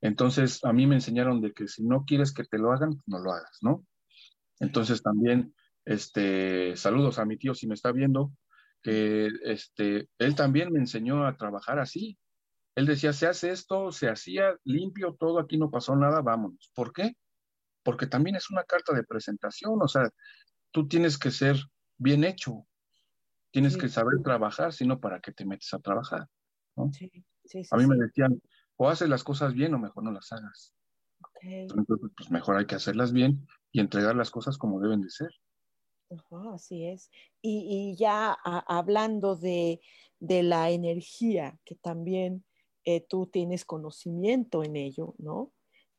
[0.00, 3.18] Entonces, a mí me enseñaron de que si no quieres que te lo hagan, no
[3.18, 3.84] lo hagas, ¿no?
[4.60, 5.54] Entonces también,
[5.84, 8.32] este, saludos a mi tío si me está viendo,
[8.82, 12.18] que este, él también me enseñó a trabajar así.
[12.76, 16.70] Él decía, se hace esto, se hacía limpio, todo, aquí no pasó nada, vámonos.
[16.74, 17.14] ¿Por qué?
[17.82, 20.08] Porque también es una carta de presentación, o sea,
[20.70, 21.56] tú tienes que ser
[21.98, 22.66] bien hecho,
[23.50, 26.28] tienes que saber trabajar, sino para qué te metes a trabajar.
[26.92, 27.10] Sí,
[27.44, 28.40] sí, a mí me decían,
[28.76, 30.74] o haces las cosas bien o mejor no las hagas.
[31.42, 35.30] Entonces, pues mejor hay que hacerlas bien y entregar las cosas como deben de ser.
[36.52, 37.10] así es.
[37.42, 39.80] Y, ya hablando de,
[40.18, 42.44] de, la energía, que también
[42.84, 45.52] eh, tú tienes conocimiento en ello, ¿no?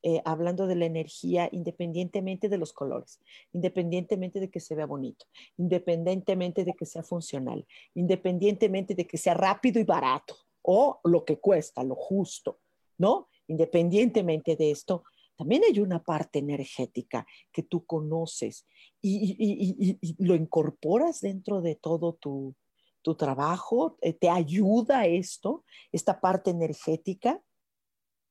[0.04, 3.20] Eh, hablando de la energía independientemente de los colores,
[3.52, 5.26] independientemente de que se vea bonito,
[5.56, 11.38] independientemente de que sea funcional, independientemente de que sea rápido y barato o lo que
[11.38, 12.58] cuesta, lo justo,
[12.98, 13.28] ¿no?
[13.46, 15.04] Independientemente de esto,
[15.36, 18.66] también hay una parte energética que tú conoces
[19.00, 22.56] y, lo incorporas dentro de todo tu,
[23.02, 23.98] tu trabajo?
[24.00, 27.42] Eh, ¿Te ayuda esto, esta parte energética?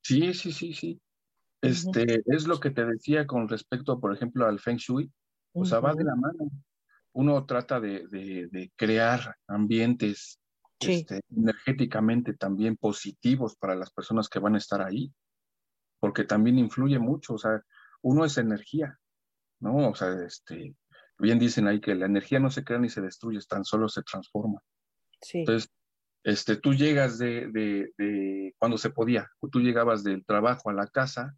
[0.04, 1.02] Sí, sí, sí, sí.
[1.62, 5.12] Este, Es lo que te decía con respecto, por ejemplo, al Feng Shui.
[5.54, 6.50] O sea, va de la mano.
[7.14, 10.40] Uno trata de, crear ambientes
[10.80, 15.14] este, energéticamente también positivos para las personas que van a estar ahí,
[16.00, 17.34] porque también influye mucho.
[17.34, 17.62] O sea,
[18.02, 18.98] uno es energía,
[19.60, 19.90] ¿no?
[19.90, 20.76] O sea, este,
[21.20, 24.02] bien dicen ahí que la energía no se crea ni se destruye, tan solo se
[24.02, 24.62] transforma.
[25.22, 25.40] Sí.
[25.40, 25.70] Entonces,
[26.24, 31.36] este, tú llegas de, de, cuando se podía, tú llegabas del trabajo a la casa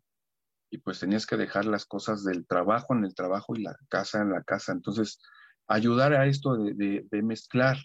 [0.73, 4.23] y pues tenías que dejar las cosas del trabajo en el trabajo y la casa
[4.23, 4.71] en la casa.
[4.71, 5.19] Entonces,
[5.67, 7.77] ayudar a esto de, mezclar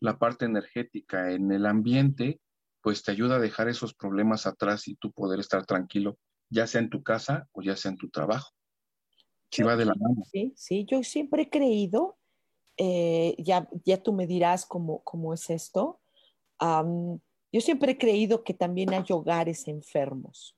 [0.00, 2.42] la parte energética en el ambiente,
[2.82, 6.18] pues te ayuda a dejar esos problemas atrás y tú poder estar tranquilo,
[6.50, 8.50] ya sea en tu casa o ya sea en tu trabajo.
[9.50, 10.22] Sí, va de la mano.
[10.30, 12.18] Sí, sí, yo siempre he creído,
[12.76, 16.02] eh, ya, ya tú me dirás cómo, cómo es esto,
[16.60, 20.55] yo siempre he creído que también hay hogares enfermos.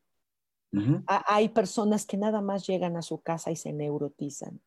[1.06, 4.60] Hay personas que nada más llegan a su casa y se neurotizan.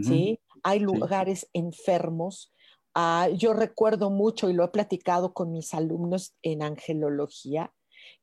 [0.00, 0.40] ¿sí?
[0.62, 2.52] Hay lugares enfermos.
[2.94, 7.72] Ah, yo recuerdo mucho y lo he platicado con mis alumnos en angelología.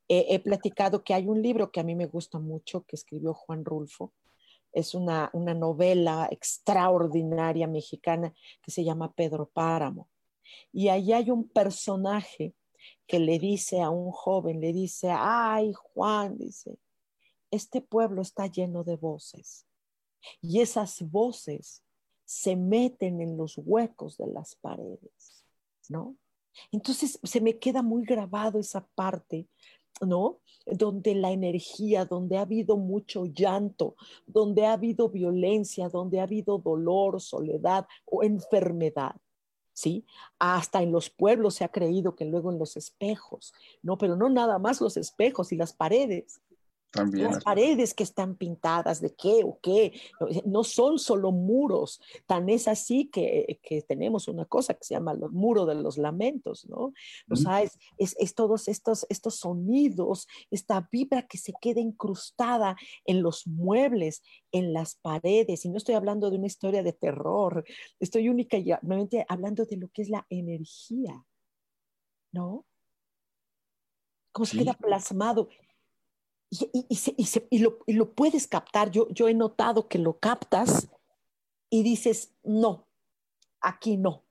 [0.08, 3.64] he platicado que hay un libro que a mí me gusta mucho que escribió Juan
[3.64, 4.12] Rulfo.
[4.72, 8.32] Es una, una novela extraordinaria mexicana
[8.62, 10.08] que se llama Pedro Páramo.
[10.72, 12.54] Y ahí hay un personaje
[13.06, 16.78] que le dice a un joven, le dice, ay Juan, dice,
[17.52, 19.66] este pueblo está lleno de voces
[20.40, 21.84] y esas voces
[22.24, 25.44] se meten en los huecos de las paredes,
[25.88, 26.16] ¿no?
[26.70, 29.48] Entonces se me queda muy grabado esa parte,
[30.00, 30.40] ¿no?
[30.64, 33.96] Donde la energía, donde ha habido mucho llanto,
[34.26, 39.16] donde ha habido violencia, donde ha habido dolor, soledad o enfermedad.
[39.74, 40.04] ¿Sí?
[40.38, 44.28] Hasta en los pueblos se ha creído que luego en los espejos, no, pero no
[44.28, 46.42] nada más los espejos y las paredes,
[46.94, 49.92] las paredes que están pintadas de qué o qué,
[50.44, 55.12] no son solo muros, tan es así que, que tenemos una cosa que se llama
[55.12, 56.92] el muro de los lamentos, ¿no?
[57.30, 63.22] O sea, es, es, todos estos, estos sonidos, esta vibra que se queda incrustada en
[63.22, 67.64] los muebles, en las paredes, y no estoy hablando de una historia de terror,
[68.00, 71.24] estoy únicamente hablando de lo que es la energía,
[72.32, 72.66] ¿no?
[74.32, 75.48] Cómo se queda plasmado
[76.52, 76.86] y,
[77.50, 78.90] y, lo, puedes captar.
[78.90, 80.90] Yo, yo he notado que lo captas
[81.70, 82.86] y dices, no,
[83.62, 84.26] aquí no.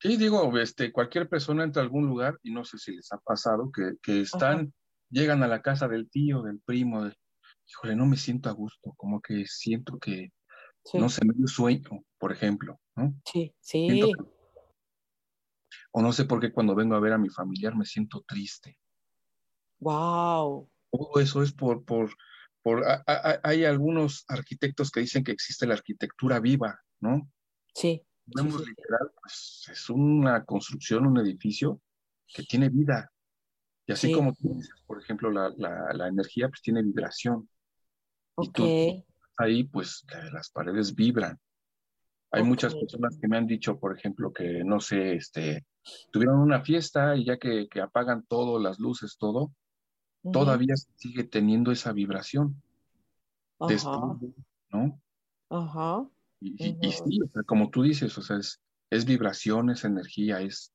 [0.00, 3.18] Sí, digo, este, cualquier persona entra a algún lugar y no sé si les ha
[3.18, 4.74] pasado que, que están,
[5.08, 7.14] llegan a la casa del tío, del primo, de,
[7.68, 10.32] híjole, no me siento a gusto, como que siento que,
[10.94, 13.14] no sé, medio sueño, por ejemplo, ¿no?
[13.24, 14.12] Sí, sí.
[15.92, 18.76] o no sé por qué cuando vengo a ver a mi familiar me siento triste.
[19.78, 20.71] Wow.
[20.92, 22.14] Todo eso es por, por,
[22.62, 22.84] por,
[23.42, 27.28] hay algunos arquitectos que dicen que existe la arquitectura viva, ¿no?
[27.74, 31.80] Sí vemos literal, pues es una construcción, un edificio
[32.26, 33.10] que tiene vida.
[33.86, 37.48] Y así como tú dices, por ejemplo, la, la, energía pues tiene vibración.
[38.34, 38.60] Ok.
[39.36, 41.38] ahí pues las paredes vibran.
[42.30, 45.66] Hay muchas personas que me han dicho, por ejemplo, que no sé, este,
[46.10, 49.52] tuvieron una fiesta y ya que, que apagan todo, las luces, todo,
[50.30, 52.62] todavía sigue teniendo esa vibración.
[53.58, 54.18] Ajá.
[54.70, 55.00] ¿no?
[55.48, 56.08] Ajá.
[56.40, 56.56] Y,
[56.90, 58.60] sí, como tú dices, o sea, es,
[58.90, 60.72] es vibración, es energía, es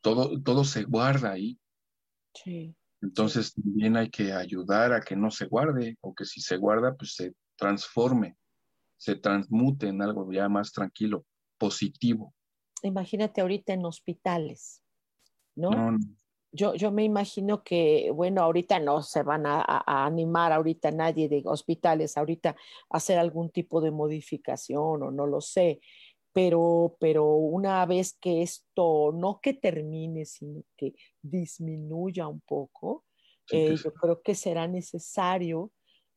[0.00, 1.58] todo, todo se guarda ahí.
[2.34, 2.74] Sí.
[3.00, 6.94] Entonces también hay que ayudar a que no se guarde, o que si se guarda,
[6.94, 8.36] pues se transforme,
[8.96, 11.24] se transmute en algo ya más tranquilo,
[11.58, 12.34] positivo.
[12.82, 14.82] Imagínate ahorita en hospitales,
[15.56, 15.70] ¿no?
[15.70, 15.98] no
[16.52, 21.42] yo, yo me imagino que, bueno, ahorita no se van a, animar ahorita nadie de
[21.44, 25.80] hospitales, ahorita a hacer algún tipo de modificación o no lo sé,
[26.32, 33.04] pero, pero una vez que esto no que termine, sino que disminuya un poco,
[33.50, 35.72] eh, yo creo que será necesario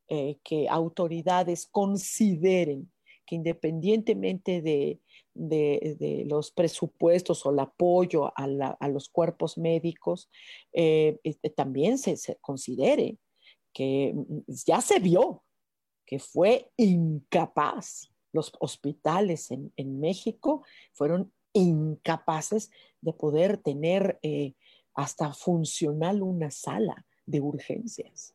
[0.07, 2.91] eh, que autoridades consideren
[3.25, 4.99] que independientemente de,
[5.33, 10.29] de, los presupuestos o el apoyo a, los cuerpos médicos,
[10.73, 13.17] eh, este, también se, considere
[13.73, 15.43] que mm, ya se vio
[16.05, 18.11] que fue incapaz.
[18.33, 20.63] Los hospitales en, México
[20.93, 22.71] fueron incapaces
[23.01, 24.53] de poder tener eh,
[24.93, 28.33] hasta funcional una sala de urgencias.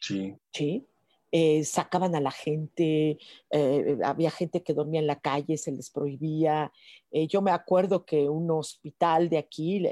[0.00, 0.36] Sí.
[0.52, 0.86] Sí.
[1.30, 3.18] Eh, sacaban a la gente,
[3.50, 6.72] eh, había gente que dormía en la calle, se les prohibía.
[7.10, 9.82] Eh, yo me acuerdo que un hospital de aquí,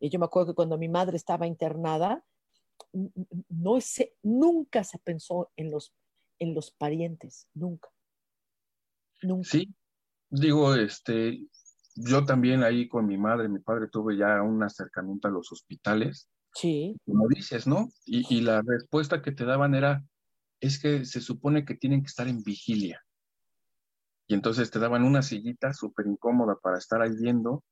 [0.00, 2.22] yo me acuerdo que cuando mi madre estaba internada,
[3.48, 5.94] no se, nunca se pensó en los,
[6.38, 7.88] en los parientes, nunca.
[9.22, 9.48] Nunca.
[9.48, 9.72] Sí,
[10.28, 11.46] digo, este,
[11.94, 16.28] yo también ahí con mi madre, mi padre tuve ya un acercamiento a los hospitales.
[16.54, 16.96] Sí.
[17.06, 17.88] Como dices, ¿no?
[18.04, 20.04] Y, y la respuesta que te daban era,
[20.62, 23.02] es que se supone que tienen que estar en vigilia.
[24.28, 27.64] Y entonces te daban una sillita súper incómoda para estar ahí viendo,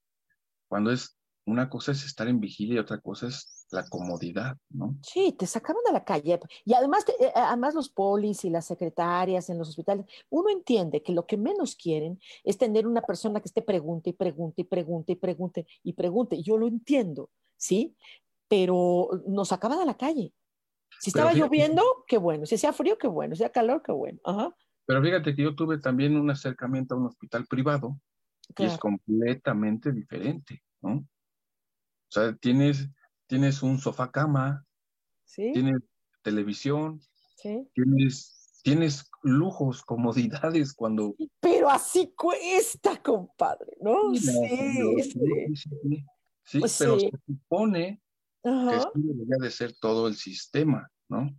[0.68, 1.16] cuando es
[1.46, 4.96] una cosa es estar en vigilia y otra cosa es la comodidad, ¿no?
[5.02, 6.40] Sí, te sacaban a la calle.
[6.64, 11.12] Y además, eh, además los polis y las secretarias en los hospitales, uno entiende que
[11.12, 15.12] lo que menos quieren es tener una persona que esté pregunte y pregunte y pregunte
[15.12, 16.42] y pregunte y pregunte.
[16.42, 17.94] Yo lo entiendo, ¿sí?
[18.48, 20.32] Pero nos sacaban a la calle.
[21.00, 22.44] Si estaba lloviendo, qué bueno.
[22.44, 23.34] Si hacía frío, qué bueno.
[23.34, 24.20] Si hacía calor, qué bueno.
[24.84, 27.98] Pero fíjate que yo tuve también un acercamiento a un hospital privado
[28.58, 30.96] y es completamente diferente, ¿no?
[30.96, 32.88] O sea, tienes,
[33.26, 34.66] tienes un sofá cama,
[35.34, 35.80] tienes
[36.22, 37.00] televisión,
[37.72, 41.14] tienes, tienes lujos, comodidades cuando...
[41.40, 44.14] Pero así cuesta, compadre, ¿no?
[44.14, 44.20] Sí,
[46.44, 48.02] sí, pues pero se supone
[48.42, 51.30] que eso debería de ser todo el sistema, ¿no?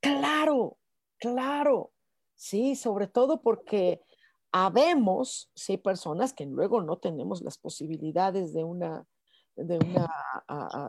[0.00, 0.78] Claro,
[1.18, 1.92] claro.
[2.34, 4.00] Sí, sobre todo porque
[4.52, 9.06] habemos, sí, personas que luego no tenemos las posibilidades de una,
[9.56, 10.08] de una,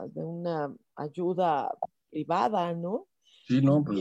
[0.08, 1.72] de una ayuda
[2.10, 3.08] privada, ¿no?
[3.48, 4.00] Sí, no, pues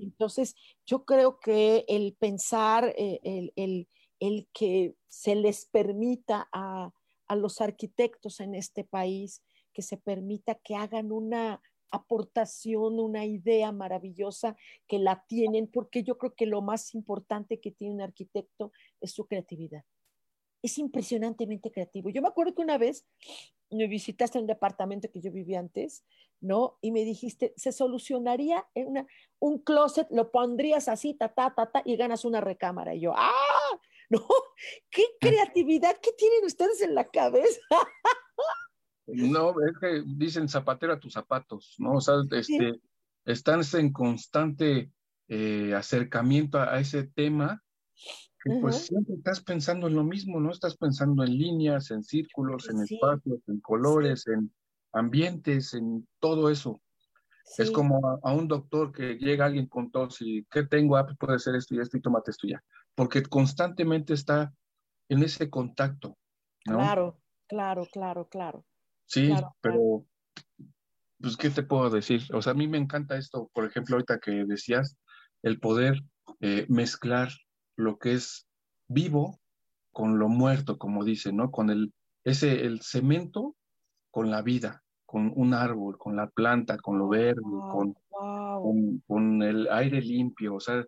[0.00, 0.54] entonces,
[0.86, 3.88] yo creo que el pensar, eh, el, el,
[4.20, 6.92] el, que se les permita a,
[7.26, 9.42] a los arquitectos en este país
[9.74, 11.60] que se permita que hagan una
[11.90, 14.56] aportación, una idea maravillosa
[14.88, 19.12] que la tienen, porque yo creo que lo más importante que tiene un arquitecto es
[19.12, 19.84] su creatividad.
[20.62, 22.10] Es impresionantemente creativo.
[22.10, 23.06] Yo me acuerdo que una vez
[23.70, 26.04] me visitaste en un departamento que yo vivía antes,
[26.40, 26.78] ¿no?
[26.80, 29.06] Y me dijiste, se solucionaría en una,
[29.38, 32.94] un closet, lo pondrías así, ta, ta, ta, ta, y ganas una recámara.
[32.94, 33.30] Y yo, ¡ah!
[34.10, 34.26] ¿No?
[34.90, 37.60] ¿Qué creatividad que tienen ustedes en la cabeza?
[39.06, 41.92] No, es que dicen zapatero a tus zapatos, ¿no?
[41.92, 42.80] O sea, este,
[43.24, 44.90] están en constante
[45.28, 47.62] eh, acercamiento a, ese tema,
[48.42, 50.50] que pues siempre estás pensando en lo mismo, ¿no?
[50.50, 54.52] Estás pensando en líneas, en círculos, en espacios, en colores, en
[54.92, 56.80] ambientes, en todo eso.
[57.58, 60.96] Es como a, un doctor que llega alguien con tos y ¿qué tengo?
[60.96, 62.62] Ah, pues puede ser esto y esto y tómate esto ya.
[62.94, 64.52] porque constantemente está
[65.08, 66.16] en ese contacto.
[66.64, 68.64] Claro, claro, claro, claro.
[69.06, 70.04] Sí, pero,
[71.20, 72.22] pues, ¿qué te puedo decir?
[72.32, 74.96] O sea, a mí me encanta esto, por ejemplo, ahorita que decías,
[75.42, 76.02] el poder
[76.40, 77.28] eh, mezclar
[77.76, 78.46] lo que es
[78.88, 79.40] vivo
[79.92, 81.50] con lo muerto, como dicen, ¿no?
[81.50, 81.92] Con el,
[82.24, 83.54] ese, el cemento
[84.10, 87.94] con la vida, con un árbol, con la planta, con lo verde, con,
[89.06, 90.84] con, el aire limpio, o sea,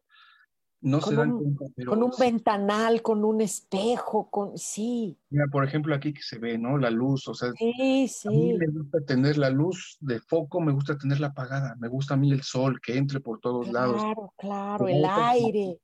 [0.87, 4.57] no se dan cuenta, Con un ventanal, con un espejo, con...
[4.57, 5.18] Sí.
[5.30, 6.78] Mira, por ejemplo, aquí que se ve, ¿no?
[6.78, 7.51] La luz, o sea...
[7.53, 8.28] Sí, sí.
[8.28, 12.14] A mí me gusta tener la luz de foco, me gusta tenerla apagada, me gusta
[12.14, 14.01] a mí el sol, que entre por todos lados.
[14.01, 15.80] Claro, claro, el aire.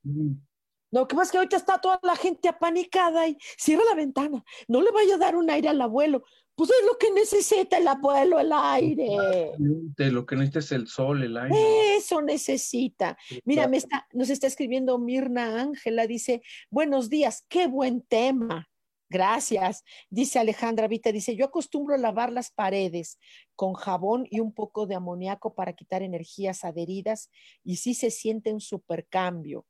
[0.92, 4.44] No, que más que ahorita está toda la gente apanicada y cierra la ventana.
[4.68, 6.22] No le vaya a dar un aire al abuelo.
[6.54, 9.52] Pues es lo que necesita el abuelo, el aire.
[9.96, 11.96] Lo que necesita es el sol, el aire.
[11.96, 13.16] Eso necesita.
[13.44, 18.68] Mira, me está, nos está escribiendo Mirna Ángela, dice, buenos días, qué buen tema.
[19.12, 19.84] Gracias.
[20.08, 23.18] Dice Alejandra Vita, dice, yo acostumbro a lavar las paredes
[23.54, 27.30] con jabón y un poco de amoníaco para quitar energías adheridas
[27.62, 29.66] y sí se siente un supercambio.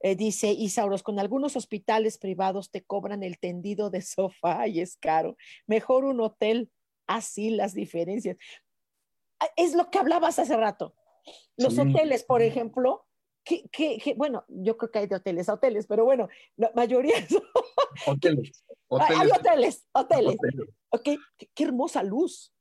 [0.00, 4.96] Eh, dice Isauros, con algunos hospitales privados te cobran el tendido de sofá y es
[4.96, 5.36] caro.
[5.66, 6.70] Mejor un hotel,
[7.06, 8.36] así las diferencias.
[9.40, 10.94] Ah, es lo que hablabas hace rato.
[11.56, 13.06] Los hoteles, por ejemplo,
[13.44, 17.42] que, bueno, yo creo que hay de hoteles a hoteles, pero bueno, la mayoría son...
[18.06, 18.64] Hoteles.
[18.90, 20.36] Hay hoteles, hoteles.
[20.90, 21.18] Okay.
[21.54, 22.54] qué hermosa luz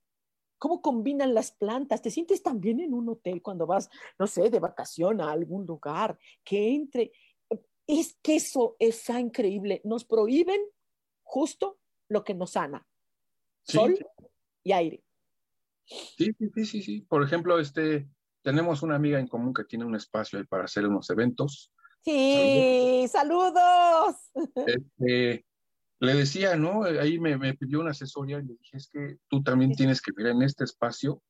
[0.57, 2.01] cómo combinan las plantas.
[2.01, 6.17] Te sientes también en un hotel cuando vas, no sé, de vacación a algún lugar,
[6.43, 7.11] que entre,
[7.87, 9.81] es que eso es increíble.
[9.83, 10.61] Nos prohíben
[11.23, 11.79] justo
[12.09, 12.85] lo que nos sana.
[13.63, 13.97] Sol
[14.63, 15.03] y aire.
[15.85, 18.09] Sí, sí, sí, sí, Por ejemplo, este,
[18.41, 21.71] tenemos una amiga en común que tiene un espacio para hacer unos eventos.
[22.03, 24.15] Sí, saludos.
[24.65, 25.45] Este,
[25.99, 26.83] le decía, ¿no?
[26.83, 30.11] Ahí me, me, pidió una asesoría y le dije, es que tú también tienes que
[30.11, 31.21] ver en este espacio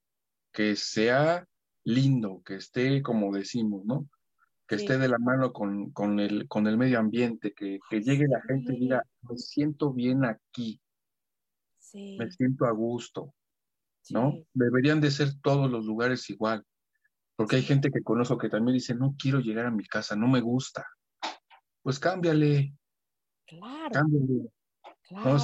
[0.51, 1.47] que sea
[1.84, 4.10] lindo, que esté como decimos, ¿no?
[4.68, 8.28] Que esté de la mano con, con, el, con el medio ambiente, que, que llegue
[8.28, 10.82] la gente y diga, me siento bien aquí,
[11.93, 13.34] me siento a gusto,
[14.09, 14.34] ¿no?
[14.53, 16.65] Deberían de ser todos los lugares igual,
[17.38, 20.28] porque hay gente que conozco que también dice, no quiero llegar a mi casa, no
[20.28, 20.86] me gusta.
[21.82, 22.76] Pues cámbiale.
[23.45, 23.91] Claro.
[23.91, 24.49] Cámbiale.
[25.07, 25.38] Claro.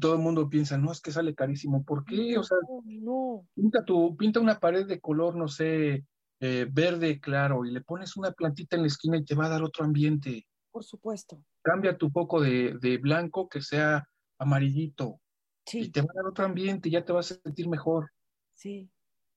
[0.00, 1.84] Todo el mundo piensa, no, es que sale carísimo.
[1.84, 2.38] ¿Por qué?
[2.38, 3.46] o sea, no.
[3.54, 6.06] Pinta, tu, pinta una pared de color, no sé,
[6.44, 9.48] eh, verde claro y le pones una plantita en la esquina y te va a
[9.48, 10.44] dar otro ambiente.
[10.72, 11.40] Por supuesto.
[11.62, 15.20] Cambia tu poco de, blanco que sea amarillito
[15.72, 18.10] y te va a dar otro ambiente y ya te vas a sentir mejor.
[18.54, 18.90] Sí.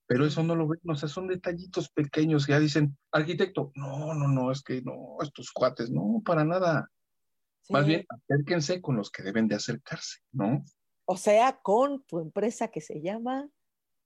[0.08, 4.12] Pero eso no lo ven, o sea, son detallitos pequeños que ya dicen, arquitecto, no,
[4.12, 6.90] no, no, es que no, estos cuates, no, para nada.
[7.68, 10.64] Más bien, acérquense con los que deben de acercarse, ¿no?
[11.04, 13.48] O sea, con tu empresa que se llama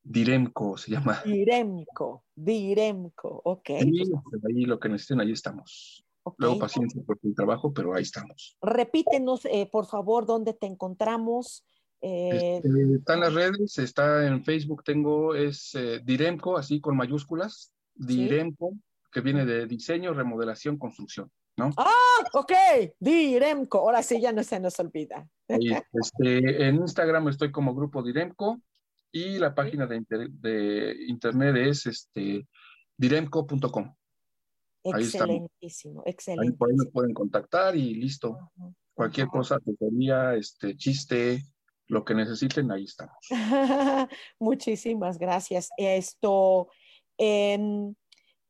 [0.03, 1.23] Diremco se llama.
[1.25, 3.71] Diremco, Diremco, ok.
[4.25, 6.05] Pues ahí lo que necesiten, ahí estamos.
[6.37, 8.57] Luego paciencia por tu trabajo, pero ahí estamos.
[8.61, 11.65] Repítenos, eh, por favor, dónde te encontramos.
[12.03, 16.97] Eh, este, está en las redes, está en Facebook, tengo, es eh, Diremco, así con
[16.97, 18.73] mayúsculas, Diremco,
[19.13, 21.71] que viene de diseño, remodelación, construcción, ¿no?
[21.77, 22.53] Ah, ok,
[22.99, 25.29] Diremco, ahora sí ya no se nos olvida.
[25.49, 28.61] este, en Instagram estoy como grupo Diremco,
[29.13, 32.47] y la página de, internet es este,
[32.97, 33.95] diremco.com.
[34.83, 36.57] Excelentísimo, excelente.
[36.65, 38.39] Ahí, nos pueden contactar y listo.
[38.95, 41.43] Cualquier cosa, tutoría, este, chiste,
[41.89, 43.17] lo que necesiten, ahí estamos.
[44.39, 45.69] Muchísimas gracias.
[45.77, 46.69] Esto,
[47.19, 47.97] en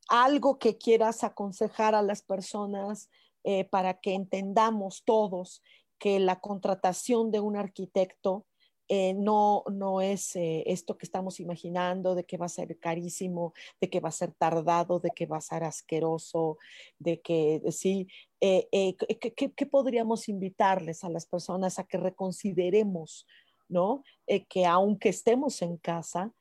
[0.08, 3.10] algo que quieras aconsejar a las personas
[3.44, 5.62] eh, para que entendamos todos
[5.98, 8.46] que la contratación de un arquitecto
[8.92, 13.54] eh, no, no es eh, esto que estamos imaginando de que va a ser carísimo,
[13.80, 16.58] de que va a ser tardado, de que va a ser asqueroso,
[16.98, 18.08] de que sí,
[18.40, 18.66] eh,
[18.96, 23.28] ¿qué, podríamos invitarles a las personas a que reconsideremos,
[23.68, 24.02] ¿no?
[24.48, 26.32] que aunque estemos en casa,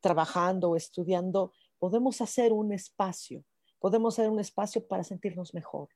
[0.00, 3.42] trabajando o estudiando, podemos hacer un espacio,
[3.80, 5.88] podemos hacer un espacio para sentirnos mejor.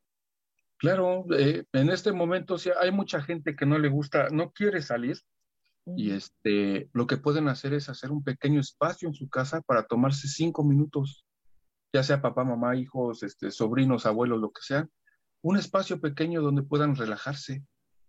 [0.79, 5.19] Claro, en este momento sí, hay mucha gente que no le gusta, no quiere salir,
[5.85, 9.87] y este, lo que pueden hacer es hacer un pequeño espacio en su casa para
[9.87, 11.25] tomarse cinco minutos,
[11.93, 14.89] ya sea papá, mamá, hijos, este, sobrinos, abuelos, lo que sea,
[15.43, 17.65] un espacio pequeño donde puedan relajarse.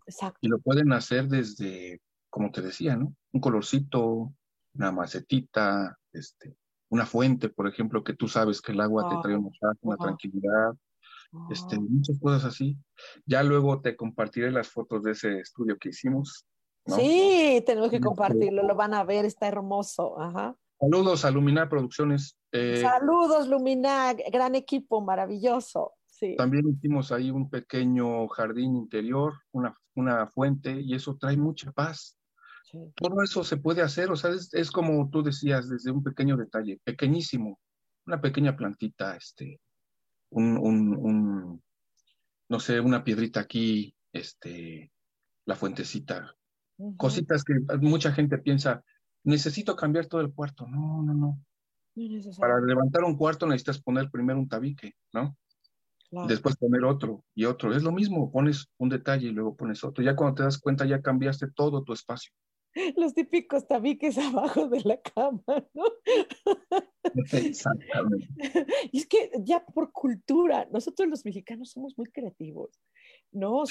[0.05, 0.37] Exacto.
[0.41, 1.99] Y lo pueden hacer desde,
[2.29, 3.15] como te decía, ¿no?
[3.31, 4.33] Un colorcito,
[4.75, 6.55] una macetita, este,
[6.89, 9.49] una fuente, por ejemplo, que tú sabes que el agua te trae una,
[9.81, 10.73] una tranquilidad.
[11.49, 12.77] este, muchas cosas así.
[13.25, 16.45] Ya luego te compartiré las fotos de ese estudio que hicimos.
[16.85, 20.17] Sí, tenemos que compartirlo, lo van a ver, está hermoso.
[20.79, 22.37] Saludos a Luminar Producciones.
[22.51, 25.93] Eh, Saludos, Luminar, gran equipo, maravilloso.
[26.05, 26.35] Sí.
[26.35, 32.17] También hicimos ahí un pequeño jardín interior, una, una fuente, y eso trae mucha paz.
[32.95, 36.81] Todo eso se puede hacer, o sea, es, como tú decías, desde un pequeño detalle,
[36.83, 37.59] pequeñísimo,
[38.07, 39.61] una pequeña plantita, este,
[40.31, 41.61] un, un,
[42.49, 44.91] no sé, una piedrita aquí, este,
[45.45, 46.35] la fuentecita,
[46.97, 48.83] cositas que mucha gente piensa,
[49.23, 50.67] necesito cambiar todo el cuarto.
[50.67, 51.39] No, no, no.
[52.39, 55.37] Para levantar un cuarto necesitas poner primero un tabique, ¿no?
[56.27, 57.75] Después poner otro y otro.
[57.75, 60.03] Es lo mismo, pones un detalle y luego pones otro.
[60.03, 62.31] Ya cuando te das cuenta ya cambiaste todo tu espacio.
[62.97, 65.43] los típicos tabiques abajo de la cama,
[65.73, 65.85] ¿no?
[67.31, 68.27] Exactamente.
[68.91, 72.79] Y es que ya por cultura, nosotros los mexicanos somos muy creativos,
[73.33, 73.63] ¿no?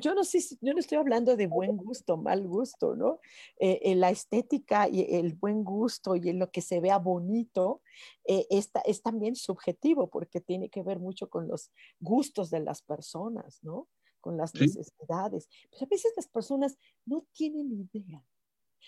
[0.00, 3.20] Yo no sé, yo no estoy hablando de buen gusto, mal gusto, ¿no?
[3.58, 7.82] Eh, eh, la estética y el buen gusto y lo que se vea bonito
[8.24, 11.70] eh, es también subjetivo porque tiene que ver mucho con los
[12.00, 13.88] gustos de las personas, ¿no?
[14.20, 15.48] con las necesidades.
[15.70, 16.76] Pero a veces las personas
[17.06, 18.22] no tienen idea,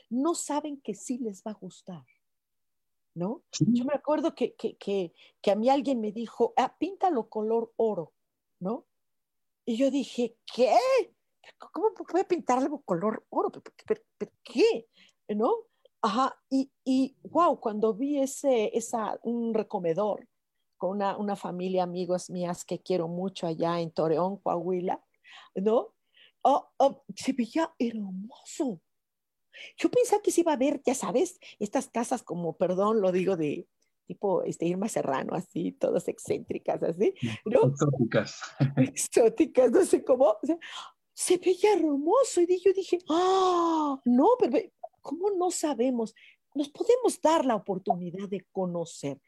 [0.09, 2.05] no saben que sí les va a gustar.
[3.13, 3.43] ¿No?
[3.59, 7.73] Yo me acuerdo que, que, que, que, a mí alguien me dijo, ah, píntalo color
[7.77, 8.13] oro,
[8.61, 8.87] ¿no?
[9.71, 10.75] Y yo dije, ¿qué?
[11.73, 13.53] ¿Cómo puede pintar algo color oro?
[13.87, 14.03] ¿Pero,
[14.43, 14.89] qué?
[15.29, 15.53] ¿No?
[16.03, 20.27] Ajá, y, y wow, cuando vi ese, esa, un recomedor
[20.77, 25.05] con una, una familia, amigos mías que quiero mucho allá en Torreón, Coahuila,
[25.55, 25.95] ¿no?
[26.43, 28.81] Oh, oh, se veía hermoso.
[29.77, 33.37] Yo pensaba que se iba a ver, ya sabes, estas casas como, perdón, lo digo
[33.37, 33.69] de
[34.11, 37.69] tipo este, Irma Serrano, así, todas excéntricas, así, ¿no?
[37.69, 38.41] Exóticas.
[38.77, 40.37] Exóticas, no sé cómo.
[41.15, 42.41] se veía hermoso.
[42.41, 44.59] Y yo dije, ah, no, pero
[45.01, 46.13] ¿cómo no sabemos?
[46.57, 49.21] Nos podemos dar la oportunidad de conocer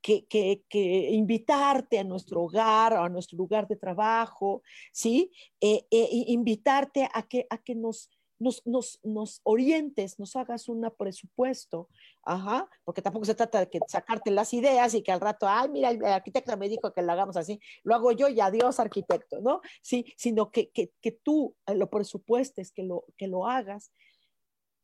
[0.00, 5.30] que, que, invitarte a nuestro hogar, a nuestro lugar de trabajo, ¿sí?
[5.60, 8.08] Eh, eh, invitarte a que, a que nos,
[8.40, 11.88] nos, nos, nos, orientes, nos hagas un presupuesto,
[12.24, 15.68] ajá, porque tampoco se trata de que sacarte las ideas y que al rato, ay,
[15.68, 19.40] mira, el arquitecto me dijo que lo hagamos así, lo hago yo y adiós arquitecto,
[19.40, 19.60] ¿no?
[19.82, 23.92] Sí, sino que, que, que tú lo presupuestes, que lo, que lo hagas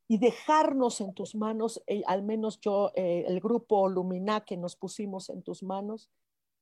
[0.09, 4.77] y dejarnos en tus manos, eh, al menos yo, eh, el grupo Lumina que nos
[4.77, 6.11] pusimos en tus manos,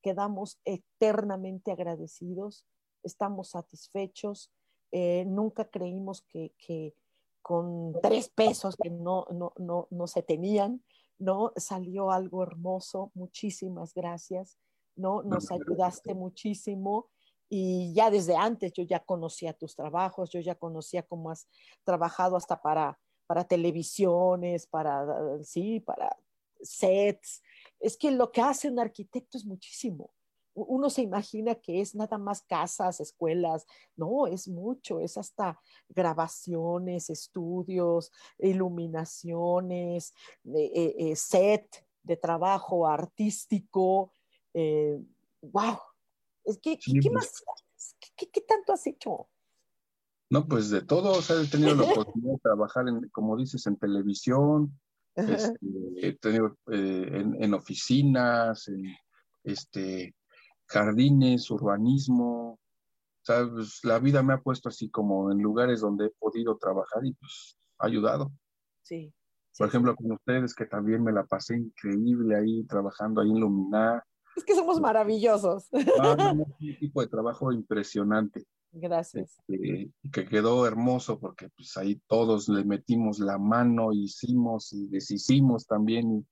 [0.03, 2.65] quedamos eternamente agradecidos,
[3.03, 4.51] estamos satisfechos,
[4.93, 6.95] eh, nunca creímos que, que,
[7.43, 10.83] con tres pesos que no, no, no, no se tenían,
[11.19, 11.53] ¿no?
[11.57, 14.59] Salió algo hermoso, muchísimas gracias,
[14.97, 15.23] ¿no?
[15.23, 17.11] Nos ayudaste muchísimo
[17.51, 21.47] y ya desde antes yo ya conocía tus trabajos, yo ya conocía cómo has
[21.85, 25.07] trabajado hasta para para televisiones, para,
[25.43, 26.17] sí, para
[26.61, 27.43] sets.
[27.81, 30.13] Es que lo que hace un arquitecto es muchísimo.
[30.55, 33.67] Uno se imagina que es nada más casas, escuelas.
[33.97, 44.13] No, es mucho, es hasta grabaciones, estudios, iluminaciones, eh, eh, set de trabajo artístico.
[44.53, 44.99] Eh,
[45.43, 45.79] ¡Wow!
[46.63, 47.45] ¿qué, pues más?
[48.17, 49.29] ¿Qué tanto has hecho?
[50.31, 53.67] No, pues de todo, o sea, he tenido la oportunidad de trabajar, en, como dices,
[53.67, 54.79] en televisión,
[55.15, 55.59] este,
[55.99, 58.85] he tenido eh, en, oficinas, en
[59.45, 60.15] este,
[60.75, 62.59] jardines, urbanismo,
[63.25, 66.59] o sea, pues, la vida me ha puesto así como en lugares donde he podido
[66.59, 68.31] trabajar y pues ha ayudado.
[68.83, 69.15] Sí.
[69.57, 74.03] Por ejemplo, con ustedes, que también me la pasé increíble ahí, trabajando ahí en Luminar.
[74.37, 75.69] Es que somos maravillosos.
[76.01, 78.45] Ah, un tipo de trabajo impresionante.
[78.73, 79.41] Gracias.
[79.47, 85.67] Este, que quedó hermoso porque pues ahí todos le metimos la mano, hicimos y deshicimos
[85.67, 86.27] también.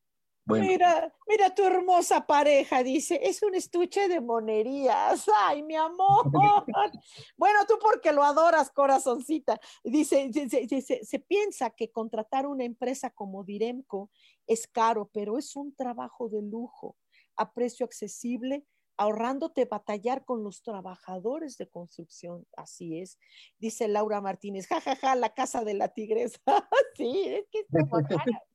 [0.45, 0.67] Bueno.
[0.67, 5.27] Mira, mira tu hermosa pareja, dice, es un estuche de monerías.
[5.37, 6.25] Ay, mi amor.
[7.37, 9.61] bueno, tú porque lo adoras, corazoncita.
[9.85, 14.11] Dice, se, se piensa que contratar una empresa como Diremco
[14.47, 16.97] es caro, pero es un trabajo de lujo
[17.37, 18.65] a precio accesible
[18.97, 22.47] ahorrándote batallar con los trabajadores de construcción.
[22.57, 23.19] Así es.
[23.59, 26.41] Dice Laura Martínez, jajaja, ja, ja, la casa de la tigresa.
[26.97, 27.67] sí, es que es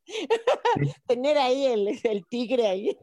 [1.07, 2.97] Tener ahí el, el, tigre ahí.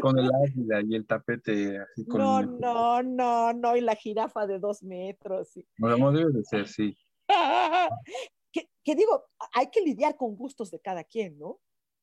[0.00, 1.78] con, el águila y el tapete.
[1.78, 5.48] Así con no, no, no, no, y la jirafa de dos metros.
[5.48, 5.66] Sí.
[5.78, 6.96] No, debe de ser, sí.
[8.52, 11.60] que digo, hay que lidiar con gustos de cada quien, ¿no?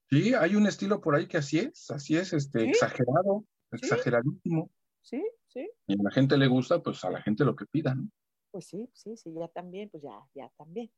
[0.10, 4.72] Sí, hay un estilo por ahí que así es, así es, este, exagerado, exageradísimo.
[5.02, 5.70] sí, sí.
[5.86, 8.12] Y a la gente le gusta, pues a la gente lo que pidan.
[8.50, 10.92] Pues sí, sí, sí, ya también, pues ya, ya también,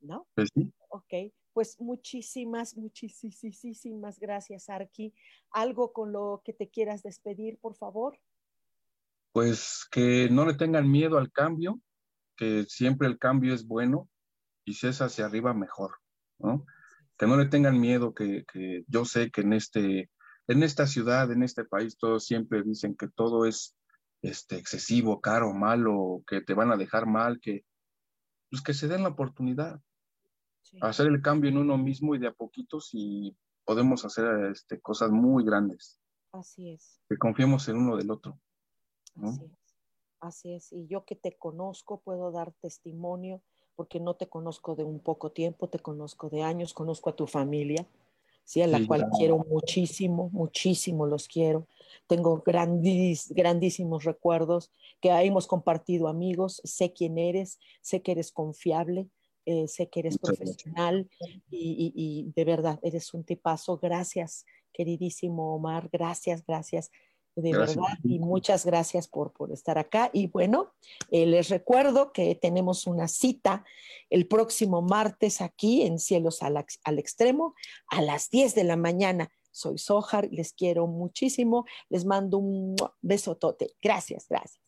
[0.00, 0.28] ¿no?
[0.34, 0.70] Pues sí.
[0.90, 5.14] Ok, pues muchísimas, muchísimas gracias, Arki.
[5.50, 8.20] ¿Algo con lo que te quieras despedir, por favor?
[9.32, 11.80] Pues que no le tengan miedo al cambio,
[12.36, 14.10] que siempre el cambio es bueno
[14.66, 15.96] y si es hacia arriba, mejor,
[16.38, 16.66] ¿no?
[17.18, 20.10] Que no le tengan miedo, que, que yo sé que en este
[20.48, 23.76] en esta ciudad, en este país, todos siempre dicen que todo es
[24.22, 27.64] este, excesivo, caro, malo, que te van a dejar mal, que,
[28.50, 29.80] pues que se den la oportunidad.
[30.80, 35.10] Hacer el cambio en uno mismo y de a poquitos y podemos hacer este, cosas
[35.10, 36.00] muy grandes.
[36.32, 37.00] Así es.
[37.08, 38.38] Que confiemos en uno del otro.
[39.22, 39.76] Así es.
[40.20, 40.72] Así es.
[40.72, 43.42] Y yo que te conozco puedo dar testimonio
[43.78, 47.28] porque no te conozco de un poco tiempo, te conozco de años, conozco a tu
[47.28, 47.86] familia
[48.42, 48.60] ¿sí?
[48.60, 51.68] a la cual quiero muchísimo, muchísimo los quiero.
[52.08, 59.06] Tengo grandísimos recuerdos que hemos compartido amigos, sé quién eres, sé que eres confiable,
[59.46, 61.08] eh, sé que eres profesional
[61.48, 63.78] y, y, de verdad eres un tipazo.
[63.78, 66.90] Gracias, queridísimo Omar, gracias, gracias
[67.42, 70.10] de verdad, y muchas gracias por, por estar acá.
[70.12, 70.72] Y bueno,
[71.10, 73.64] eh, les recuerdo que tenemos una cita
[74.10, 77.54] el próximo martes aquí en Cielos al, al Extremo
[77.88, 79.30] a las 10 de la mañana.
[79.50, 83.74] Soy Sojar, les quiero muchísimo, les mando un besotote.
[83.80, 84.67] Gracias, gracias.